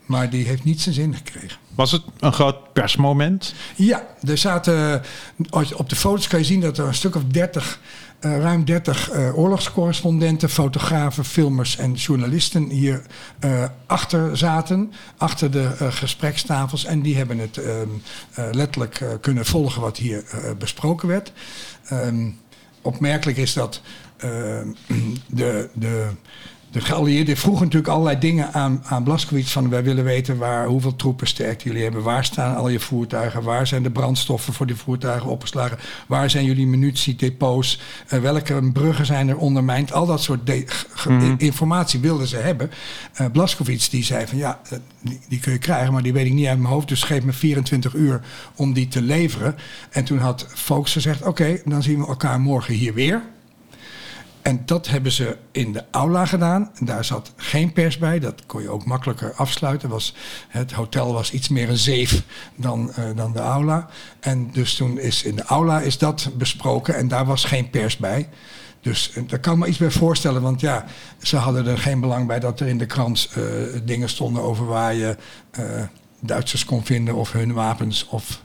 Maar 0.06 0.30
die 0.30 0.46
heeft 0.46 0.64
niet 0.64 0.82
zijn 0.82 0.96
zin 0.96 1.16
gekregen. 1.16 1.58
Was 1.76 1.92
het 1.92 2.02
een 2.20 2.34
groot 2.34 2.74
persmoment? 2.74 3.54
Ja, 3.76 4.08
er 4.28 4.38
zaten, 4.38 5.02
op 5.76 5.90
de 5.90 5.96
foto's 5.96 6.28
kan 6.28 6.40
je 6.40 6.46
zien 6.46 6.62
dat 6.62 6.78
er 6.78 6.88
een 6.88 6.94
stuk 6.94 7.16
of 7.16 7.24
30, 7.24 7.80
eh, 8.20 8.40
ruim 8.40 8.66
30 8.66 9.10
eh, 9.10 9.38
oorlogscorrespondenten, 9.38 10.50
fotografen, 10.50 11.26
filmers 11.26 11.78
en 11.78 11.94
journalisten 11.94 12.70
hier 12.70 13.02
eh, 13.40 13.64
achter 13.86 14.38
zaten, 14.38 14.92
achter 15.18 15.52
de 15.52 15.76
gesprekstafels. 15.92 16.86
En 16.86 17.02
die 17.02 17.18
hebben 17.18 17.38
het 17.38 17.58
ehm, 17.58 17.88
eh, 18.34 18.46
letterlijk 18.52 19.18
kunnen 19.22 19.46
volgen 19.46 19.82
wat 19.82 19.98
hier 19.98 20.24
besproken 20.58 21.08
werd. 21.08 21.32
Ehm, 21.86 22.30
opmerkelijk 22.82 23.38
is 23.38 23.54
dat 23.54 23.82
ehm, 24.18 24.68
de, 25.28 25.70
de, 25.74 26.08
de 26.72 26.82
geallieerden 26.82 27.38
vroegen 27.38 27.64
natuurlijk 27.64 27.94
allerlei 27.94 28.20
dingen 28.20 28.54
aan, 28.54 28.82
aan 28.86 29.04
Blaskowitz. 29.04 29.52
Van 29.52 29.70
wij 29.70 29.84
willen 29.84 30.04
weten 30.04 30.38
waar, 30.38 30.68
hoeveel 30.68 30.96
troepen 30.96 31.28
sterk 31.28 31.62
jullie 31.62 31.84
hebben. 31.84 32.04
Waar 32.04 32.26
staan 32.26 32.56
al 32.56 32.70
je 32.70 32.80
voertuigen? 32.80 33.44
Waar 33.44 33.68
zijn 33.68 33.84
de 33.84 33.92
brandstoffen 33.92 34.54
voor 34.54 34.66
die 34.66 34.76
voertuigen 34.76 35.30
opgeslagen? 35.30 35.78
Waar 36.08 36.30
zijn 36.30 36.46
jullie 36.46 36.68
munitiedepots? 36.68 37.82
Eh, 38.08 38.20
welke 38.20 38.70
bruggen 38.74 39.06
zijn 39.06 39.30
er 39.30 39.38
ondermijnd? 39.38 39.94
Al 39.94 40.06
dat 40.06 40.22
soort 40.22 40.48
Mhm. 41.08 41.34
informatie 41.38 42.00
wilden 42.00 42.28
ze 42.28 42.38
hebben. 42.38 42.72
Eh 43.14 43.26
Blaskowitz 43.32 43.88
die 43.90 44.04
zei 44.04 44.28
van 44.28 44.38
ja, 44.38 44.60
eh, 44.70 44.78
die, 45.02 45.20
die 45.30 45.40
kun 45.40 45.52
je 45.52 45.58
krijgen, 45.58 45.94
maar 45.94 46.04
die 46.04 46.14
weet 46.14 46.26
ik 46.26 46.34
niet 46.34 46.48
uit 46.48 46.60
mijn 46.60 46.74
hoofd. 46.74 46.88
Dus 46.88 47.04
geef 47.04 47.24
me 47.24 47.34
24 47.34 47.94
uur 47.94 48.22
om 48.56 48.74
die 48.74 48.88
te 48.88 49.02
leveren. 49.02 49.56
En 49.90 50.04
toen 50.04 50.18
had 50.18 50.46
Volks 50.54 50.92
gezegd, 50.92 51.22
oké, 51.22 51.62
dan 51.66 51.84
zien 51.84 52.00
we 52.00 52.08
elkaar 52.08 52.40
morgen 52.40 52.74
hier 52.74 52.94
weer. 52.94 53.22
En 54.50 54.62
dat 54.66 54.88
hebben 54.88 55.12
ze 55.12 55.38
in 55.52 55.72
de 55.72 55.84
aula 55.92 56.26
gedaan. 56.26 56.72
Daar 56.80 57.06
zat 57.06 57.34
geen 57.36 57.74
pers 57.74 57.98
bij. 57.98 58.20
Dat 58.20 58.46
kon 58.46 58.62
je 58.62 58.70
ook 58.70 58.86
makkelijker 58.86 59.34
afsluiten. 59.34 59.90
Was, 59.90 60.16
het 60.48 60.72
hotel 60.72 61.14
was 61.14 61.32
iets 61.32 61.50
meer 61.50 61.70
een 61.70 61.78
zeef 61.78 62.24
dan, 62.56 62.94
eh, 62.94 63.04
dan 63.16 63.34
de 63.34 63.40
aula. 63.40 63.90
En 64.20 64.52
dus 64.52 64.76
toen 64.76 65.00
is 65.00 65.24
in 65.24 65.36
de 65.36 65.44
aula 65.44 65.82
is 65.82 65.98
dat 65.98 66.30
besproken. 66.38 66.96
En 66.96 67.08
daar 67.08 67.26
was 67.26 67.46
geen 67.46 67.70
pers 67.70 67.98
bij. 67.98 68.30
Dus 68.82 69.12
eh, 69.14 69.24
daar 69.28 69.40
kan 69.40 69.54
ik 69.54 69.60
me 69.60 69.68
iets 69.68 69.78
bij 69.78 69.92
voorstellen. 69.92 70.42
Want 70.42 70.62
ja, 70.62 70.86
ze 71.22 71.38
hadden 71.38 71.68
er 71.68 71.78
geen 71.78 72.00
belang 72.00 72.28
bij 72.28 72.40
dat 72.40 72.60
er 72.60 72.68
in 72.68 72.78
de 72.78 72.86
krant 72.86 73.30
eh, 73.34 73.44
dingen 73.84 74.10
stonden 74.10 74.44
over 74.44 74.66
waar 74.66 74.94
je 74.94 75.18
Duitsers 76.20 76.66
kon 76.66 76.86
vinden. 76.86 77.16
Of 77.16 77.32
hun 77.32 77.54
wapens 77.54 78.08
of 78.08 78.44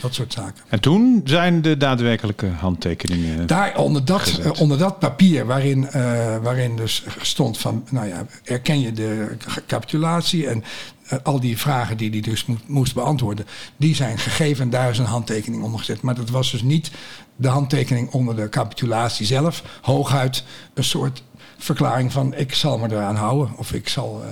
dat 0.00 0.14
soort 0.14 0.32
zaken. 0.32 0.64
En 0.68 0.80
toen 0.80 1.20
zijn 1.24 1.62
de 1.62 1.76
daadwerkelijke 1.76 2.46
handtekeningen. 2.46 3.46
Daar 3.46 3.78
onder 3.78 4.04
dat, 4.04 4.38
eh, 4.42 4.60
onder 4.60 4.78
dat 4.78 4.98
papier 4.98 5.46
waarin, 5.46 5.86
eh, 5.86 6.36
waarin 6.36 6.76
dus 6.76 7.04
stond 7.20 7.58
van, 7.58 7.84
nou 7.90 8.06
ja, 8.06 8.26
erken 8.44 8.80
je 8.80 8.92
de 8.92 9.36
capitulatie 9.66 10.48
en 10.48 10.64
eh, 11.06 11.18
al 11.22 11.40
die 11.40 11.58
vragen 11.58 11.96
die 11.96 12.10
hij 12.10 12.20
dus 12.20 12.44
moest, 12.44 12.62
moest 12.66 12.94
beantwoorden, 12.94 13.46
die 13.76 13.94
zijn 13.94 14.18
gegeven 14.18 14.64
en 14.64 14.70
daar 14.70 14.90
is 14.90 14.98
een 14.98 15.04
handtekening 15.04 15.62
onder 15.62 15.78
gezet. 15.78 16.02
Maar 16.02 16.14
dat 16.14 16.30
was 16.30 16.50
dus 16.50 16.62
niet 16.62 16.90
de 17.36 17.48
handtekening 17.48 18.10
onder 18.10 18.36
de 18.36 18.48
capitulatie 18.48 19.26
zelf, 19.26 19.62
hooguit 19.82 20.44
een 20.74 20.84
soort 20.84 21.22
verklaring 21.58 22.12
van 22.12 22.34
ik 22.34 22.54
zal 22.54 22.78
me 22.78 22.90
eraan 22.90 23.16
houden 23.16 23.56
of 23.56 23.72
ik 23.72 23.88
zal... 23.88 24.22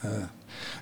eh, 0.00 0.10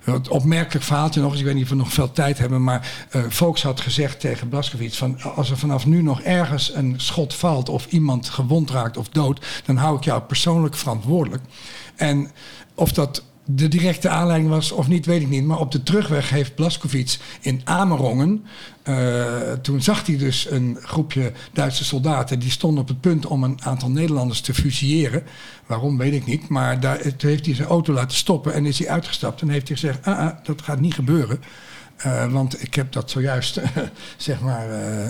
het 0.04 0.28
opmerkelijk 0.28 0.84
verhaaltje 0.84 1.20
nog 1.20 1.36
ik 1.36 1.44
weet 1.44 1.54
niet 1.54 1.62
of 1.62 1.68
we 1.70 1.76
nog 1.76 1.92
veel 1.92 2.12
tijd 2.12 2.38
hebben, 2.38 2.64
maar 2.64 3.06
eh 3.10 3.22
Volks 3.28 3.62
had 3.62 3.80
gezegd 3.80 4.20
tegen 4.20 4.48
Blaskowitz 4.48 4.98
van 4.98 5.22
als 5.34 5.50
er 5.50 5.58
vanaf 5.58 5.86
nu 5.86 6.02
nog 6.02 6.20
ergens 6.20 6.74
een 6.74 6.94
schot 6.96 7.34
valt 7.34 7.68
of 7.68 7.86
iemand 7.86 8.28
gewond 8.28 8.70
raakt 8.70 8.96
of 8.96 9.08
dood, 9.08 9.62
dan 9.64 9.76
hou 9.76 9.96
ik 9.96 10.04
jou 10.04 10.22
persoonlijk 10.22 10.74
verantwoordelijk. 10.76 11.42
En 11.96 12.30
of 12.74 12.92
dat 12.92 13.22
de 13.50 13.68
directe 13.68 14.08
aanleiding 14.08 14.50
was 14.50 14.72
of 14.72 14.88
niet, 14.88 15.06
weet 15.06 15.20
ik 15.20 15.28
niet. 15.28 15.44
Maar 15.44 15.58
op 15.58 15.72
de 15.72 15.82
terugweg 15.82 16.30
heeft 16.30 16.54
Blaskowitz 16.54 17.18
in 17.40 17.60
Amerongen. 17.64 18.44
eh, 18.82 19.52
toen 19.52 19.82
zag 19.82 20.06
hij 20.06 20.16
dus 20.16 20.50
een 20.50 20.78
groepje 20.82 21.32
Duitse 21.52 21.84
soldaten. 21.84 22.38
die 22.38 22.50
stonden 22.50 22.82
op 22.82 22.88
het 22.88 23.00
punt 23.00 23.26
om 23.26 23.44
een 23.44 23.58
aantal 23.62 23.90
Nederlanders 23.90 24.40
te 24.40 24.54
fusilleren. 24.54 25.22
Waarom 25.66 25.98
weet 25.98 26.12
ik 26.12 26.26
niet. 26.26 26.48
Maar 26.48 26.80
daar, 26.80 27.16
toen 27.16 27.30
heeft 27.30 27.46
hij 27.46 27.54
zijn 27.54 27.68
auto 27.68 27.92
laten 27.92 28.16
stoppen 28.16 28.54
en 28.54 28.66
is 28.66 28.78
hij 28.78 28.88
uitgestapt. 28.88 29.40
En 29.40 29.48
heeft 29.48 29.68
hij 29.68 29.76
gezegd: 29.76 30.06
ah, 30.06 30.18
ah, 30.18 30.36
dat 30.42 30.62
gaat 30.62 30.80
niet 30.80 30.94
gebeuren. 30.94 31.40
Eh, 31.96 32.32
want 32.32 32.62
ik 32.62 32.74
heb 32.74 32.92
dat 32.92 33.10
zojuist, 33.10 33.60
zeg 34.16 34.40
maar, 34.40 34.70
eh, 34.70 35.06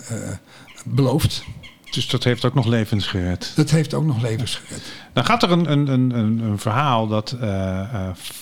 beloofd. 0.84 1.44
Dus 1.90 2.08
dat 2.08 2.24
heeft 2.24 2.44
ook 2.44 2.54
nog 2.54 2.66
levens 2.66 3.06
gered. 3.06 3.52
Dat 3.56 3.70
heeft 3.70 3.94
ook 3.94 4.04
nog 4.04 4.22
levens 4.22 4.54
gered. 4.54 4.82
Dan 5.12 5.24
gaat 5.24 5.42
er 5.42 5.50
een, 5.50 5.72
een, 5.72 5.88
een, 5.88 6.40
een 6.40 6.58
verhaal 6.58 7.06
dat 7.06 7.36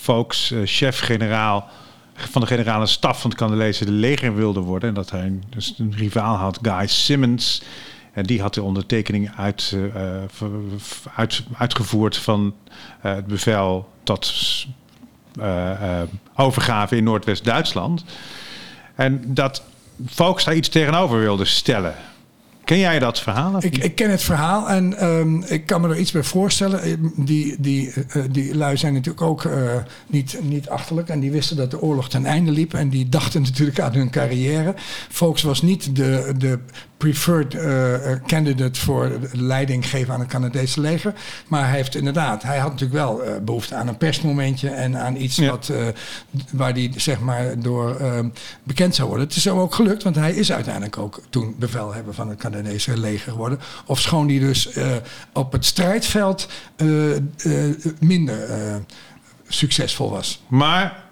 Volks 0.00 0.50
eh, 0.50 0.58
chef-generaal 0.64 1.68
van 2.14 2.40
de 2.40 2.46
generale 2.46 2.86
staf 2.86 3.20
van 3.20 3.30
het 3.30 3.38
Canadese 3.38 3.90
leger 3.90 4.34
wilde 4.34 4.60
worden. 4.60 4.88
En 4.88 4.94
dat 4.94 5.10
hij 5.10 5.20
een, 5.20 5.42
dus 5.48 5.74
een 5.78 5.94
rivaal 5.96 6.36
had, 6.36 6.58
Guy 6.62 6.86
Simmons. 6.86 7.62
En 8.12 8.24
die 8.24 8.40
had 8.40 8.54
de 8.54 8.62
ondertekening 8.62 9.30
uit, 9.36 9.76
uit, 11.14 11.42
uitgevoerd 11.56 12.16
van 12.16 12.54
het 13.00 13.26
bevel 13.26 13.88
tot 14.02 14.34
overgave 16.34 16.96
in 16.96 17.04
Noordwest-Duitsland. 17.04 18.04
En 18.94 19.34
dat 19.34 19.62
Volks 20.04 20.44
daar 20.44 20.54
iets 20.54 20.68
tegenover 20.68 21.18
wilde 21.18 21.44
stellen. 21.44 21.94
Ken 22.66 22.78
jij 22.78 22.99
dat 22.99 23.20
verhaal? 23.20 23.56
Ik, 23.61 23.76
ik 23.78 23.94
ken 23.94 24.11
het 24.11 24.23
verhaal 24.23 24.68
en 24.68 24.99
ehm, 24.99 25.42
ik 25.42 25.66
kan 25.66 25.80
me 25.80 25.88
er 25.88 25.99
iets 25.99 26.12
bij 26.12 26.23
voorstellen. 26.23 26.82
Eh, 26.82 26.92
Die, 27.16 27.56
die, 27.58 27.92
eh, 28.08 28.23
die 28.30 28.56
lui 28.56 28.76
zijn 28.76 28.92
natuurlijk 28.92 29.23
ook 29.26 29.44
eh, 29.44 29.52
niet, 30.06 30.38
niet 30.42 30.68
achterlijk. 30.68 31.08
En 31.08 31.20
die 31.20 31.30
wisten 31.30 31.56
dat 31.56 31.70
de 31.70 31.80
oorlog 31.80 32.08
ten 32.08 32.26
einde 32.26 32.50
liep. 32.50 32.75
En 32.75 32.88
die 32.88 33.08
dachten 33.08 33.42
natuurlijk 33.49 33.80
aan 33.80 33.92
hun 33.94 34.11
carrière. 34.11 34.75
Volks 35.08 35.42
was 35.42 35.62
niet 35.62 35.96
de, 35.96 36.32
de 36.38 36.58
preferred 36.96 37.54
eh, 37.54 38.12
eh, 38.12 38.20
candidate 38.26 38.80
voor 38.80 39.11
leiding 39.32 39.88
geven 39.88 40.14
aan 40.14 40.20
het 40.20 40.28
Canadese 40.28 40.80
leger. 40.80 41.14
Maar 41.49 41.68
hij 41.68 41.76
heeft 41.76 41.94
inderdaad, 41.96 42.42
hij 42.42 42.58
had 42.58 42.70
natuurlijk 42.70 42.99
wel 43.00 43.23
eh, 43.25 43.32
behoefte 43.42 43.75
aan 43.75 43.88
een 43.88 43.96
persmomentje. 43.96 44.68
En 44.68 44.96
aan 44.96 45.16
iets 45.16 45.37
Ja. 45.37 45.50
wat, 45.50 45.68
eh, 45.68 45.87
waar 46.52 46.73
hij 46.73 46.90
zeg 46.96 47.20
maar 47.20 47.61
door 47.61 47.96
ehm, 47.96 48.28
bekend 48.62 48.94
zou 48.94 49.08
worden. 49.08 49.26
Het 49.26 49.37
is 49.37 49.44
hem 49.44 49.58
ook 49.58 49.75
gelukt, 49.75 50.02
want 50.02 50.16
hij 50.16 50.32
is 50.32 50.52
uiteindelijk 50.52 50.99
ook 50.99 51.20
toen 51.30 51.54
bevelhebber 51.58 52.14
van 52.14 52.28
het 52.28 52.38
Canadese 52.38 52.54
leger 52.98 53.32
geworden. 53.32 53.58
Ofschoon 53.86 54.28
hij 54.28 54.38
dus 54.38 54.72
eh, 54.72 54.96
op 55.32 55.52
het 55.52 55.64
strijdveld 55.64 56.48
eh, 56.76 57.16
eh, 57.16 57.22
minder 58.00 58.48
succesvol 59.48 60.10
was. 60.10 60.42
Maar 60.48 61.04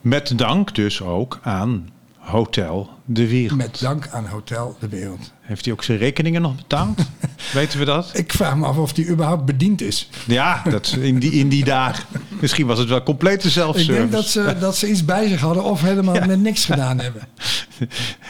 met 0.00 0.38
dank 0.38 0.74
dus 0.74 1.02
ook 1.02 1.38
aan 1.42 1.88
Hotel 2.22 2.90
de 3.04 3.28
Wereld. 3.28 3.58
Met 3.58 3.80
dank 3.80 4.08
aan 4.08 4.26
Hotel 4.26 4.76
de 4.80 4.88
Wereld. 4.88 5.32
Heeft 5.40 5.64
hij 5.64 5.74
ook 5.74 5.84
zijn 5.84 5.98
rekeningen 5.98 6.42
nog 6.42 6.56
betaald? 6.56 7.00
Weten 7.52 7.78
we 7.78 7.84
dat? 7.84 8.10
Ik 8.14 8.32
vraag 8.32 8.56
me 8.56 8.66
af 8.66 8.76
of 8.76 8.92
die 8.92 9.08
überhaupt 9.08 9.44
bediend 9.44 9.80
is. 9.80 10.08
Ja, 10.26 10.62
dat, 10.70 10.96
in, 11.00 11.18
die, 11.18 11.32
in 11.32 11.48
die 11.48 11.64
dagen. 11.64 12.04
Misschien 12.40 12.66
was 12.66 12.78
het 12.78 12.88
wel 12.88 13.02
complete 13.02 13.46
Ik 13.46 13.52
zelfservice. 13.52 13.98
denk 13.98 14.12
dat 14.12 14.26
ze, 14.26 14.56
dat 14.60 14.76
ze 14.76 14.90
iets 14.90 15.04
bij 15.04 15.28
zich 15.28 15.40
hadden 15.40 15.62
of 15.64 15.80
helemaal 15.80 16.26
met 16.26 16.40
niks 16.40 16.64
gedaan 16.64 17.00
hebben. 17.00 17.22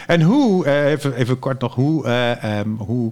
En 0.07 0.21
hoe, 0.21 0.65
eh, 0.65 0.91
even, 0.91 1.13
even 1.15 1.39
kort 1.39 1.61
nog, 1.61 1.75
hoe, 1.75 2.05
eh, 2.05 2.59
ehm, 2.59 2.69
hoe 2.69 3.11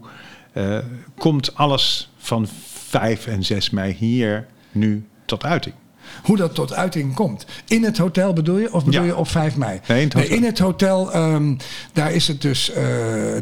eh, 0.53 0.77
komt 1.17 1.55
alles 1.55 2.11
van 2.17 2.47
5 2.87 3.27
en 3.27 3.43
6 3.43 3.69
mei 3.69 3.93
hier 3.93 4.47
nu 4.71 5.05
tot 5.25 5.43
uiting? 5.43 5.75
Hoe 6.23 6.37
dat 6.37 6.55
tot 6.55 6.73
uiting 6.73 7.13
komt. 7.13 7.45
In 7.67 7.83
het 7.83 7.97
hotel 7.97 8.33
bedoel 8.33 8.57
je? 8.57 8.73
Of 8.73 8.85
bedoel 8.85 9.01
Ja. 9.01 9.07
je 9.07 9.15
op 9.15 9.27
5 9.27 9.55
mei? 9.55 9.79
Nee, 9.87 10.01
in 10.01 10.03
het 10.07 10.13
hotel. 10.13 10.35
in 10.37 10.43
het 10.43 10.59
hotel, 10.59 11.11
ehm, 11.11 11.53
daar 11.93 12.11
is 12.13 12.27
het 12.27 12.41
dus, 12.41 12.71
eh, 12.71 12.83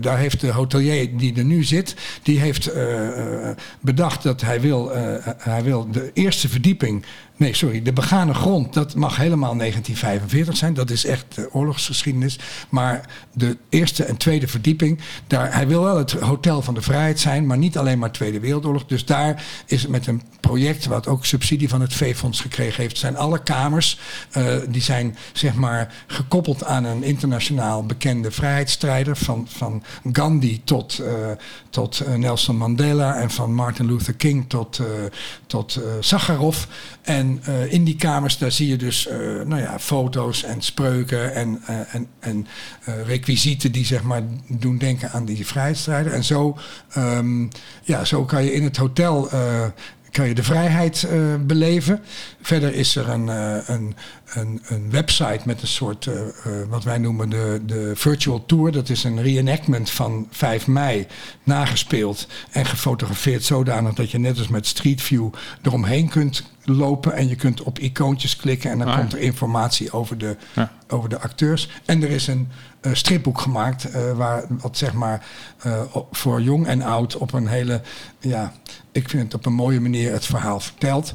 daar 0.02 0.18
heeft 0.18 0.40
de 0.42 0.52
hotelier 0.52 1.18
die 1.18 1.36
er 1.38 1.44
nu 1.44 1.64
zit, 1.64 1.96
die 2.24 2.40
heeft 2.40 2.68
eh, 2.68 3.50
eh, 3.50 3.56
bedacht 3.80 4.24
dat 4.24 4.42
hij 4.42 4.62
wil, 4.62 4.92
hij 5.38 5.64
wil 5.64 5.92
de 5.92 6.12
eerste 6.14 6.50
verdieping. 6.50 7.06
Nee, 7.40 7.54
sorry, 7.54 7.82
de 7.82 7.94
begane 7.94 8.34
grond, 8.34 8.74
dat 8.74 8.96
mag 8.96 9.18
helemaal 9.18 9.58
1945 9.58 10.58
zijn. 10.58 10.74
Dat 10.74 10.90
is 10.90 11.06
echt 11.06 11.36
de 11.36 11.54
oorlogsgeschiedenis. 11.54 12.40
Maar 12.70 13.10
de 13.34 13.58
eerste 13.70 14.04
en 14.04 14.18
tweede 14.18 14.48
verdieping, 14.48 15.00
daar, 15.28 15.54
hij 15.54 15.68
wil 15.68 15.84
wel 15.84 15.98
het 15.98 16.12
hotel 16.12 16.62
van 16.62 16.74
de 16.74 16.82
vrijheid 16.82 17.20
zijn, 17.20 17.46
maar 17.46 17.58
niet 17.58 17.78
alleen 17.78 18.00
maar 18.00 18.12
Tweede 18.12 18.40
Wereldoorlog. 18.40 18.86
Dus 18.86 19.06
daar 19.06 19.44
is 19.66 19.88
met 19.88 20.08
een 20.08 20.22
project 20.40 20.86
wat 20.86 21.08
ook 21.08 21.26
subsidie 21.26 21.70
van 21.70 21.82
het 21.82 21.94
V-fonds 21.94 22.42
gekregen 22.42 22.82
heeft, 22.82 22.98
zijn 22.98 23.18
alle 23.18 23.44
kamers, 23.44 24.00
eh, 24.32 24.56
die 24.70 24.82
zijn 24.82 25.18
zeg 25.34 25.54
maar 25.54 25.94
gekoppeld 26.08 26.64
aan 26.64 26.84
een 26.84 27.04
internationaal 27.04 27.86
bekende 27.86 28.32
vrijheidsstrijder. 28.32 29.16
Van, 29.18 29.48
van 29.50 29.84
Gandhi 30.12 30.62
tot, 30.64 31.00
eh, 31.00 31.14
tot 31.70 32.00
eh, 32.00 32.14
Nelson 32.14 32.58
Mandela 32.58 33.16
en 33.16 33.30
van 33.30 33.54
Martin 33.54 33.86
Luther 33.86 34.14
King 34.14 34.50
tot, 34.50 34.82
tot 35.48 35.80
Sakharov. 36.00 36.66
En 37.02 37.29
En 37.30 37.42
eh, 37.44 37.74
in 37.74 37.84
die 37.84 37.96
kamers, 37.96 38.38
daar 38.38 38.52
zie 38.52 38.68
je 38.68 38.78
dus 38.78 39.08
eh, 39.08 39.18
nou 39.46 39.62
ja, 39.62 39.80
foto's 39.80 40.44
en 40.44 40.62
spreuken 40.62 41.34
en, 41.34 41.62
eh, 41.66 41.96
en, 41.96 42.08
en 42.20 42.48
uh, 42.90 42.96
requisieten 43.06 43.72
die 43.72 43.86
zeg 43.86 44.04
maar 44.04 44.22
doen 44.48 44.78
denken 44.78 45.12
aan 45.12 45.26
die 45.26 45.48
vrijheidsstrijder. 45.48 46.14
En 46.14 46.24
zo, 46.24 46.58
um, 46.98 47.50
ja, 47.84 48.06
zo 48.06 48.26
kan 48.26 48.44
je 48.44 48.54
in 48.54 48.64
het 48.64 48.78
hotel 48.78 49.30
kan 50.12 50.28
je 50.28 50.34
de 50.34 50.44
vrijheid 50.44 51.08
uh, 51.12 51.36
beleven. 51.40 52.02
Verder 52.42 52.74
is 52.74 52.96
er 52.96 53.10
een, 53.10 53.28
uh, 53.28 53.56
een, 53.66 53.96
een, 54.34 54.62
een, 54.68 54.92
website 54.92 55.40
met 55.46 55.62
een 55.62 55.68
soort, 55.68 56.06
uh, 56.06 56.14
wat 56.70 56.84
wij 56.84 56.98
noemen 56.98 57.30
de, 57.30 57.62
de 57.66 57.92
Virtual 57.96 58.46
Tour. 58.46 58.72
Dat 58.72 58.90
is 58.90 59.04
een 59.04 59.22
reenactment 59.22 59.90
van 59.90 60.28
5 60.32 60.68
mei, 60.68 61.08
nagespeeld 61.44 62.28
en 62.52 62.66
gefotografeerd 62.66 63.44
zodanig 63.44 63.94
dat 63.94 64.12
je 64.12 64.18
net 64.20 64.38
als 64.38 64.48
met 64.48 64.68
Street 64.68 65.02
View 65.02 65.30
eromheen 65.62 66.10
kunt 66.10 66.44
lopen. 66.64 67.14
En 67.14 67.28
je 67.28 67.36
kunt 67.36 67.62
op 67.62 67.80
icoontjes 67.80 68.36
klikken 68.36 68.72
en 68.72 68.78
dan 68.78 68.88
Ah, 68.88 68.94
ja. 68.94 69.00
komt 69.00 69.14
er 69.14 69.20
informatie 69.20 69.92
over 69.92 70.18
de, 70.18 70.38
Ja. 70.56 70.72
over 70.88 71.10
de 71.10 71.20
acteurs. 71.20 71.70
En 71.86 72.04
er 72.04 72.10
is 72.10 72.28
een 72.28 72.48
eh, 72.82 72.94
stripboek 72.94 73.42
gemaakt 73.42 73.92
eh, 73.92 74.12
waar 74.12 74.46
wat 74.50 74.78
zeg 74.78 74.94
maar 74.94 75.26
eh, 75.60 75.82
voor 76.12 76.42
jong 76.42 76.68
en 76.68 76.82
oud 76.82 77.18
op 77.18 77.34
een 77.34 77.48
hele, 77.48 77.82
ja, 78.20 78.54
ik 78.92 79.10
vind 79.10 79.24
het 79.24 79.34
op 79.34 79.46
een 79.46 79.54
mooie 79.54 79.80
manier 79.80 80.12
het 80.12 80.26
verhaal 80.26 80.60
vertelt. 80.60 81.14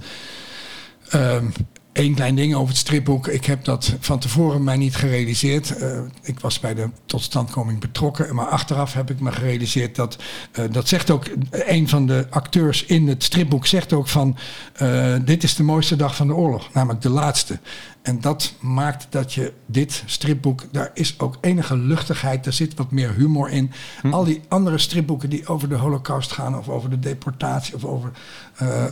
Ehm 1.11 1.47
Eén 1.95 2.15
klein 2.15 2.35
ding 2.35 2.55
over 2.55 2.69
het 2.69 2.77
stripboek. 2.77 3.29
Ik 3.29 3.45
heb 3.45 3.65
dat 3.65 3.95
van 4.01 4.19
tevoren 4.19 4.65
mij 4.65 4.77
niet 4.77 4.97
gerealiseerd. 4.97 5.77
Eh, 5.77 5.99
ik 6.23 6.41
was 6.41 6.61
bij 6.61 6.75
de 6.75 6.89
totstandkoming 7.07 7.81
betrokken. 7.81 8.35
Maar 8.35 8.47
achteraf 8.47 8.93
heb 8.93 9.11
ik 9.11 9.21
me 9.21 9.33
gerealiseerd 9.33 9.97
dat... 9.97 10.17
eh, 10.53 10.65
dat 10.71 10.89
zegt 10.89 11.11
ook 11.11 11.25
een 11.51 11.89
van 11.89 12.07
de 12.07 12.27
acteurs 12.31 12.85
in 12.85 13.09
het 13.09 13.23
stripboek... 13.23 13.67
zegt 13.67 13.93
ook 13.93 14.09
van... 14.09 14.37
eh, 14.75 15.15
dit 15.25 15.43
is 15.43 15.55
de 15.55 15.63
mooiste 15.63 15.97
dag 15.97 16.17
van 16.17 16.27
de 16.27 16.35
oorlog. 16.35 16.73
Namelijk 16.73 17.03
de 17.03 17.11
laatste. 17.11 17.59
En 18.05 18.21
dat 18.21 18.55
maakt 18.61 19.07
dat 19.11 19.33
je 19.33 19.53
dit 19.67 20.03
stripboek... 20.07 20.63
daar 20.73 20.91
is 20.95 21.15
ook 21.19 21.39
enige 21.41 21.77
luchtigheid. 21.77 22.47
Er 22.47 22.53
zit 22.53 22.75
wat 22.75 22.91
meer 22.91 23.15
humor 23.15 23.51
in. 23.51 23.73
Al 24.11 24.25
die 24.25 24.41
andere 24.49 24.79
stripboeken 24.79 25.31
die 25.31 25.47
over 25.47 25.69
de 25.69 25.75
holocaust 25.75 26.33
gaan... 26.33 26.59
of 26.59 26.69
over 26.69 26.91
de 26.91 26.99
deportatie 26.99 27.75
of 27.75 27.85
over 27.85 28.11
eh, 28.57 28.85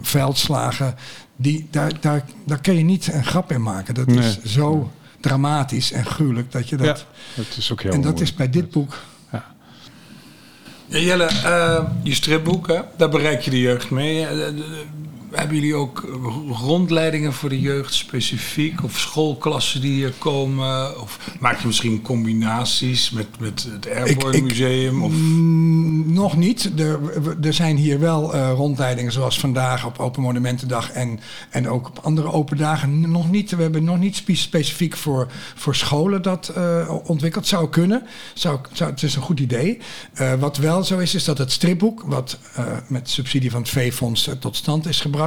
veldslagen... 0.00 0.94
Die, 1.36 1.68
daar, 1.70 2.00
daar, 2.00 2.24
daar 2.44 2.60
kun 2.60 2.76
je 2.76 2.84
niet 2.84 3.12
een 3.12 3.24
grap 3.24 3.52
in 3.52 3.62
maken. 3.62 3.94
Dat 3.94 4.08
is 4.08 4.42
zo 4.42 4.90
dramatisch 5.20 5.92
en 5.92 6.06
gruwelijk 6.06 6.52
dat 6.52 6.68
je 6.68 6.76
dat... 6.76 6.86
Ja, 6.98 7.04
dat 7.34 7.56
is 7.56 7.72
ook 7.72 7.82
heel 7.82 7.92
en 7.92 8.00
dat 8.00 8.12
mooi. 8.12 8.22
is 8.22 8.34
bij 8.34 8.50
dit 8.50 8.70
boek... 8.70 8.98
Ja, 10.86 10.98
Jelle, 10.98 11.24
eh, 11.24 11.84
je 12.02 12.14
stripboek, 12.14 12.66
hè, 12.66 12.80
daar 12.96 13.08
bereik 13.08 13.40
je 13.40 13.50
de 13.50 13.60
jeugd 13.60 13.90
mee. 13.90 14.26
Hebben 15.34 15.56
jullie 15.56 15.74
ook 15.74 16.04
rondleidingen 16.50 17.32
voor 17.32 17.48
de 17.48 17.60
jeugd 17.60 17.94
specifiek? 17.94 18.82
Of 18.84 18.98
schoolklassen 18.98 19.80
die 19.80 19.92
hier 19.92 20.12
komen? 20.18 21.00
Of 21.00 21.30
maak 21.40 21.60
je 21.60 21.66
misschien 21.66 22.02
combinaties 22.02 23.10
met, 23.10 23.26
met 23.38 23.66
het 23.72 23.88
Airborne 23.90 24.36
ik- 24.36 24.42
Museum? 24.42 25.02
Of... 25.02 25.12
Mm, 25.12 26.12
nog 26.12 26.36
niet. 26.36 26.70
Er, 26.80 26.98
er 27.42 27.52
zijn 27.52 27.76
hier 27.76 28.00
wel 28.00 28.34
eh, 28.34 28.50
rondleidingen 28.56 29.12
zoals 29.12 29.38
vandaag 29.40 29.86
op 29.86 29.98
Open 29.98 30.22
Monumentendag 30.22 30.90
en, 30.90 31.20
en 31.50 31.68
ook 31.68 31.86
op 31.88 31.98
andere 32.02 32.32
open 32.32 32.56
dagen. 32.56 33.10
Nog 33.10 33.30
niet. 33.30 33.50
We 33.50 33.62
hebben 33.62 33.84
nog 33.84 33.98
niet 33.98 34.16
spe- 34.16 34.34
specifiek 34.34 34.96
voor, 34.96 35.26
voor 35.54 35.74
scholen 35.74 36.22
dat 36.22 36.48
eh, 36.48 36.94
ontwikkeld. 37.04 37.46
Zou 37.46 37.68
kunnen. 37.68 38.02
Zou, 38.34 38.58
zou, 38.72 38.90
het 38.90 39.02
is 39.02 39.14
een 39.16 39.22
goed 39.22 39.40
idee. 39.40 39.78
Eh, 40.14 40.32
wat 40.34 40.56
wel 40.56 40.84
zo 40.84 40.98
is, 40.98 41.14
is 41.14 41.24
dat 41.24 41.38
het 41.38 41.52
stripboek, 41.52 42.02
wat 42.06 42.38
met 42.86 43.10
subsidie 43.10 43.50
van 43.50 43.60
het 43.60 43.70
V-fonds 43.70 44.30
tot 44.40 44.56
stand 44.56 44.86
is 44.86 45.00
gebracht, 45.00 45.22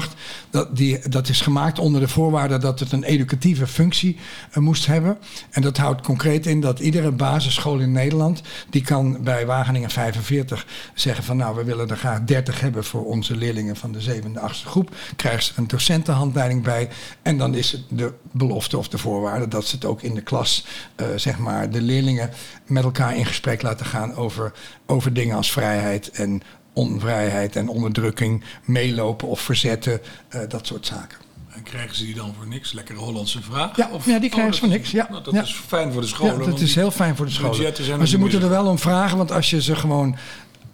dat, 0.50 0.76
die, 0.76 1.10
dat 1.10 1.30
is 1.30 1.42
gemaakt 1.42 1.80
onder 1.80 2.02
de 2.02 2.08
voorwaarde 2.08 2.58
dat 2.58 2.80
het 2.80 2.92
een 2.92 3.04
educatieve 3.04 3.68
functie 3.68 4.18
eh, 4.52 4.58
moest 4.58 4.86
hebben. 4.86 5.18
En 5.50 5.62
dat 5.62 5.78
houdt 5.78 6.02
concreet 6.02 6.46
in 6.46 6.62
dat 6.62 6.80
iedere 6.80 7.12
basisschool 7.12 7.80
in 7.80 7.92
Nederland, 7.92 8.42
die 8.70 8.82
kan 8.82 9.24
bij 9.24 9.46
Wageningen 9.46 9.90
45 9.90 10.66
zeggen 10.94 11.24
van 11.24 11.38
nou, 11.38 11.56
we 11.56 11.64
willen 11.64 11.90
er 11.90 11.98
graag 11.98 12.24
30 12.24 12.60
hebben 12.60 12.84
voor 12.84 13.06
onze 13.06 13.36
leerlingen 13.36 13.76
van 13.76 13.92
de 13.92 14.02
zevende, 14.02 14.40
achtste 14.40 14.68
groep. 14.68 14.96
Krijgen 15.16 15.44
ze 15.44 15.54
een 15.56 15.68
docentenhandleiding 15.68 16.64
bij. 16.64 16.90
En 17.22 17.38
dan 17.38 17.56
is 17.56 17.72
het 17.72 17.82
de 17.90 18.14
belofte 18.32 18.78
of 18.78 18.88
de 18.88 18.98
voorwaarde 18.98 19.48
dat 19.48 19.66
ze 19.66 19.76
het 19.76 19.86
ook 19.86 20.02
in 20.02 20.16
de 20.16 20.22
klas, 20.22 20.66
eh, 20.96 21.08
zeg 21.16 21.38
maar, 21.38 21.70
de 21.70 21.82
leerlingen 21.82 22.30
met 22.66 22.84
elkaar 22.84 23.16
in 23.16 23.26
gesprek 23.26 23.62
laten 23.62 23.86
gaan 23.86 24.16
over, 24.16 24.54
over 24.86 25.14
dingen 25.14 25.36
als 25.36 25.52
vrijheid 25.52 26.10
en 26.10 26.42
onvrijheid 26.78 27.56
en 27.56 27.68
onderdrukking, 27.68 28.44
meelopen 28.66 29.28
of 29.28 29.40
verzetten, 29.42 30.00
eh, 30.30 30.42
dat 30.48 30.68
soort 30.68 30.86
zaken. 30.86 31.18
En 31.50 31.64
krijgen 31.64 31.96
ze 31.96 32.06
die 32.06 32.16
dan 32.16 32.34
voor 32.38 32.48
niks? 32.48 32.74
Lekkere 32.74 33.00
Hollandse 33.00 33.42
vraag? 33.42 33.76
Ja, 33.78 33.90
ja, 34.06 34.20
die 34.20 34.30
krijgen 34.30 34.54
ze 34.54 34.60
voor 34.60 34.70
niks, 34.70 34.92
ja. 34.92 35.08
nou, 35.10 35.24
dat 35.24 35.34
Ja. 35.34 35.42
is 35.42 35.54
fijn 35.68 35.92
voor 35.92 36.02
de 36.02 36.08
scholen. 36.08 36.40
Ja, 36.40 36.46
dat 36.46 36.60
is 36.60 36.76
heel 36.76 36.92
fijn 36.92 37.16
voor 37.16 37.26
de 37.26 37.32
scholen. 37.32 37.98
Maar 37.98 38.08
ze 38.08 38.18
moeten 38.20 38.42
er 38.42 38.50
wel 38.50 38.66
om 38.68 38.80
vragen, 38.80 39.18
want 39.18 39.32
als 39.32 39.50
je 39.50 39.62
ze 39.62 39.76
gewoon 39.76 40.16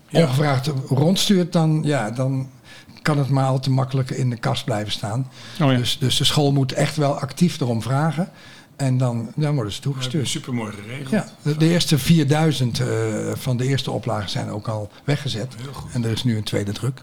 Ja. 0.09 0.21
ongevraagd 0.21 0.67
rondstuurt, 0.89 1.53
dan, 1.53 1.81
ja, 1.85 2.11
dan 2.11 2.49
kan 3.01 3.17
het 3.17 3.29
maar 3.29 3.45
al 3.45 3.59
te 3.59 3.69
makkelijk 3.69 4.09
in 4.09 4.29
de 4.29 4.37
kast 4.37 4.65
blijven 4.65 4.91
staan. 4.91 5.31
Oh 5.61 5.71
ja. 5.71 5.77
dus, 5.77 5.97
dus 5.99 6.17
de 6.17 6.23
school 6.23 6.51
moet 6.51 6.71
echt 6.71 6.95
wel 6.95 7.19
actief 7.19 7.59
erom 7.59 7.81
vragen. 7.81 8.29
En 8.75 8.97
dan, 8.97 9.31
dan 9.35 9.55
worden 9.55 9.73
ze 9.73 9.81
toegestuurd. 9.81 10.27
Super 10.27 10.53
mooi 10.53 10.71
geregeld. 10.71 11.09
Ja, 11.09 11.27
de, 11.41 11.57
de 11.57 11.67
eerste 11.67 11.97
4000 11.97 12.79
eh, 12.79 12.87
van 13.33 13.57
de 13.57 13.65
eerste 13.65 13.91
oplagen 13.91 14.29
zijn 14.29 14.49
ook 14.49 14.67
al 14.67 14.91
weggezet. 15.03 15.55
Heel 15.61 15.73
goed. 15.73 15.91
En 15.91 16.03
er 16.03 16.11
is 16.11 16.23
nu 16.23 16.37
een 16.37 16.43
tweede 16.43 16.71
druk. 16.71 17.01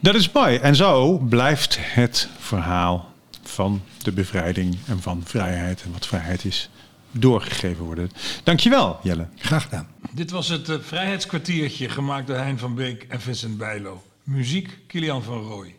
Dat 0.00 0.14
is 0.14 0.32
mooi. 0.32 0.56
En 0.56 0.76
zo 0.76 1.18
blijft 1.18 1.78
het 1.80 2.28
verhaal 2.38 3.12
van 3.42 3.82
de 4.02 4.12
bevrijding 4.12 4.76
en 4.86 5.02
van 5.02 5.22
vrijheid 5.24 5.82
en 5.82 5.92
wat 5.92 6.06
vrijheid 6.06 6.44
is 6.44 6.70
doorgegeven 7.10 7.84
worden. 7.84 8.10
Dankjewel, 8.44 8.98
Jelle. 9.02 9.26
Graag 9.36 9.62
gedaan. 9.62 9.88
Dit 10.10 10.30
was 10.30 10.48
het 10.48 10.68
eh, 10.68 10.76
Vrijheidskwartiertje, 10.80 11.88
gemaakt 11.88 12.26
door 12.26 12.36
Hein 12.36 12.58
van 12.58 12.74
Beek 12.74 13.06
en 13.08 13.20
Vincent 13.20 13.58
Bijlo. 13.58 14.02
Muziek, 14.24 14.78
Kilian 14.86 15.22
van 15.22 15.42
Rooij. 15.42 15.74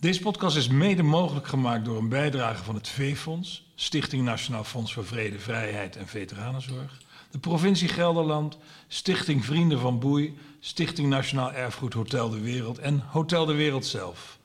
Deze 0.00 0.20
podcast 0.20 0.56
is 0.56 0.68
mede 0.68 1.02
mogelijk 1.02 1.46
gemaakt 1.46 1.84
door 1.84 1.98
een 1.98 2.08
bijdrage 2.08 2.64
van 2.64 2.74
het 2.74 2.88
V-Fonds, 2.88 3.64
Stichting 3.74 4.24
Nationaal 4.24 4.64
Fonds 4.64 4.92
voor 4.92 5.06
Vrede, 5.06 5.38
Vrijheid 5.38 5.96
en 5.96 6.06
Veteranenzorg, 6.06 7.00
de 7.30 7.38
provincie 7.38 7.88
Gelderland, 7.88 8.58
Stichting 8.88 9.44
Vrienden 9.44 9.80
van 9.80 9.98
Boei, 9.98 10.38
Stichting 10.60 11.08
Nationaal 11.08 11.52
Erfgoed 11.52 11.92
Hotel 11.92 12.30
de 12.30 12.40
Wereld 12.40 12.78
en 12.78 13.02
Hotel 13.10 13.46
de 13.46 13.54
Wereld 13.54 13.86
zelf. 13.86 14.38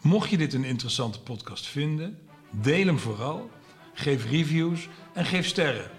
Mocht 0.00 0.30
je 0.30 0.36
dit 0.36 0.54
een 0.54 0.64
interessante 0.64 1.20
podcast 1.20 1.66
vinden, 1.66 2.18
deel 2.50 2.86
hem 2.86 2.98
vooral, 2.98 3.50
geef 3.94 4.30
reviews 4.30 4.88
en 5.12 5.24
geef 5.24 5.46
sterren. 5.46 5.90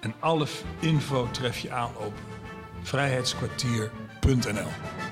En 0.00 0.14
alle 0.18 0.46
info 0.80 1.28
tref 1.30 1.58
je 1.58 1.70
aan 1.70 1.96
op 1.96 2.12
vrijheidskwartier.nl. 2.82 5.03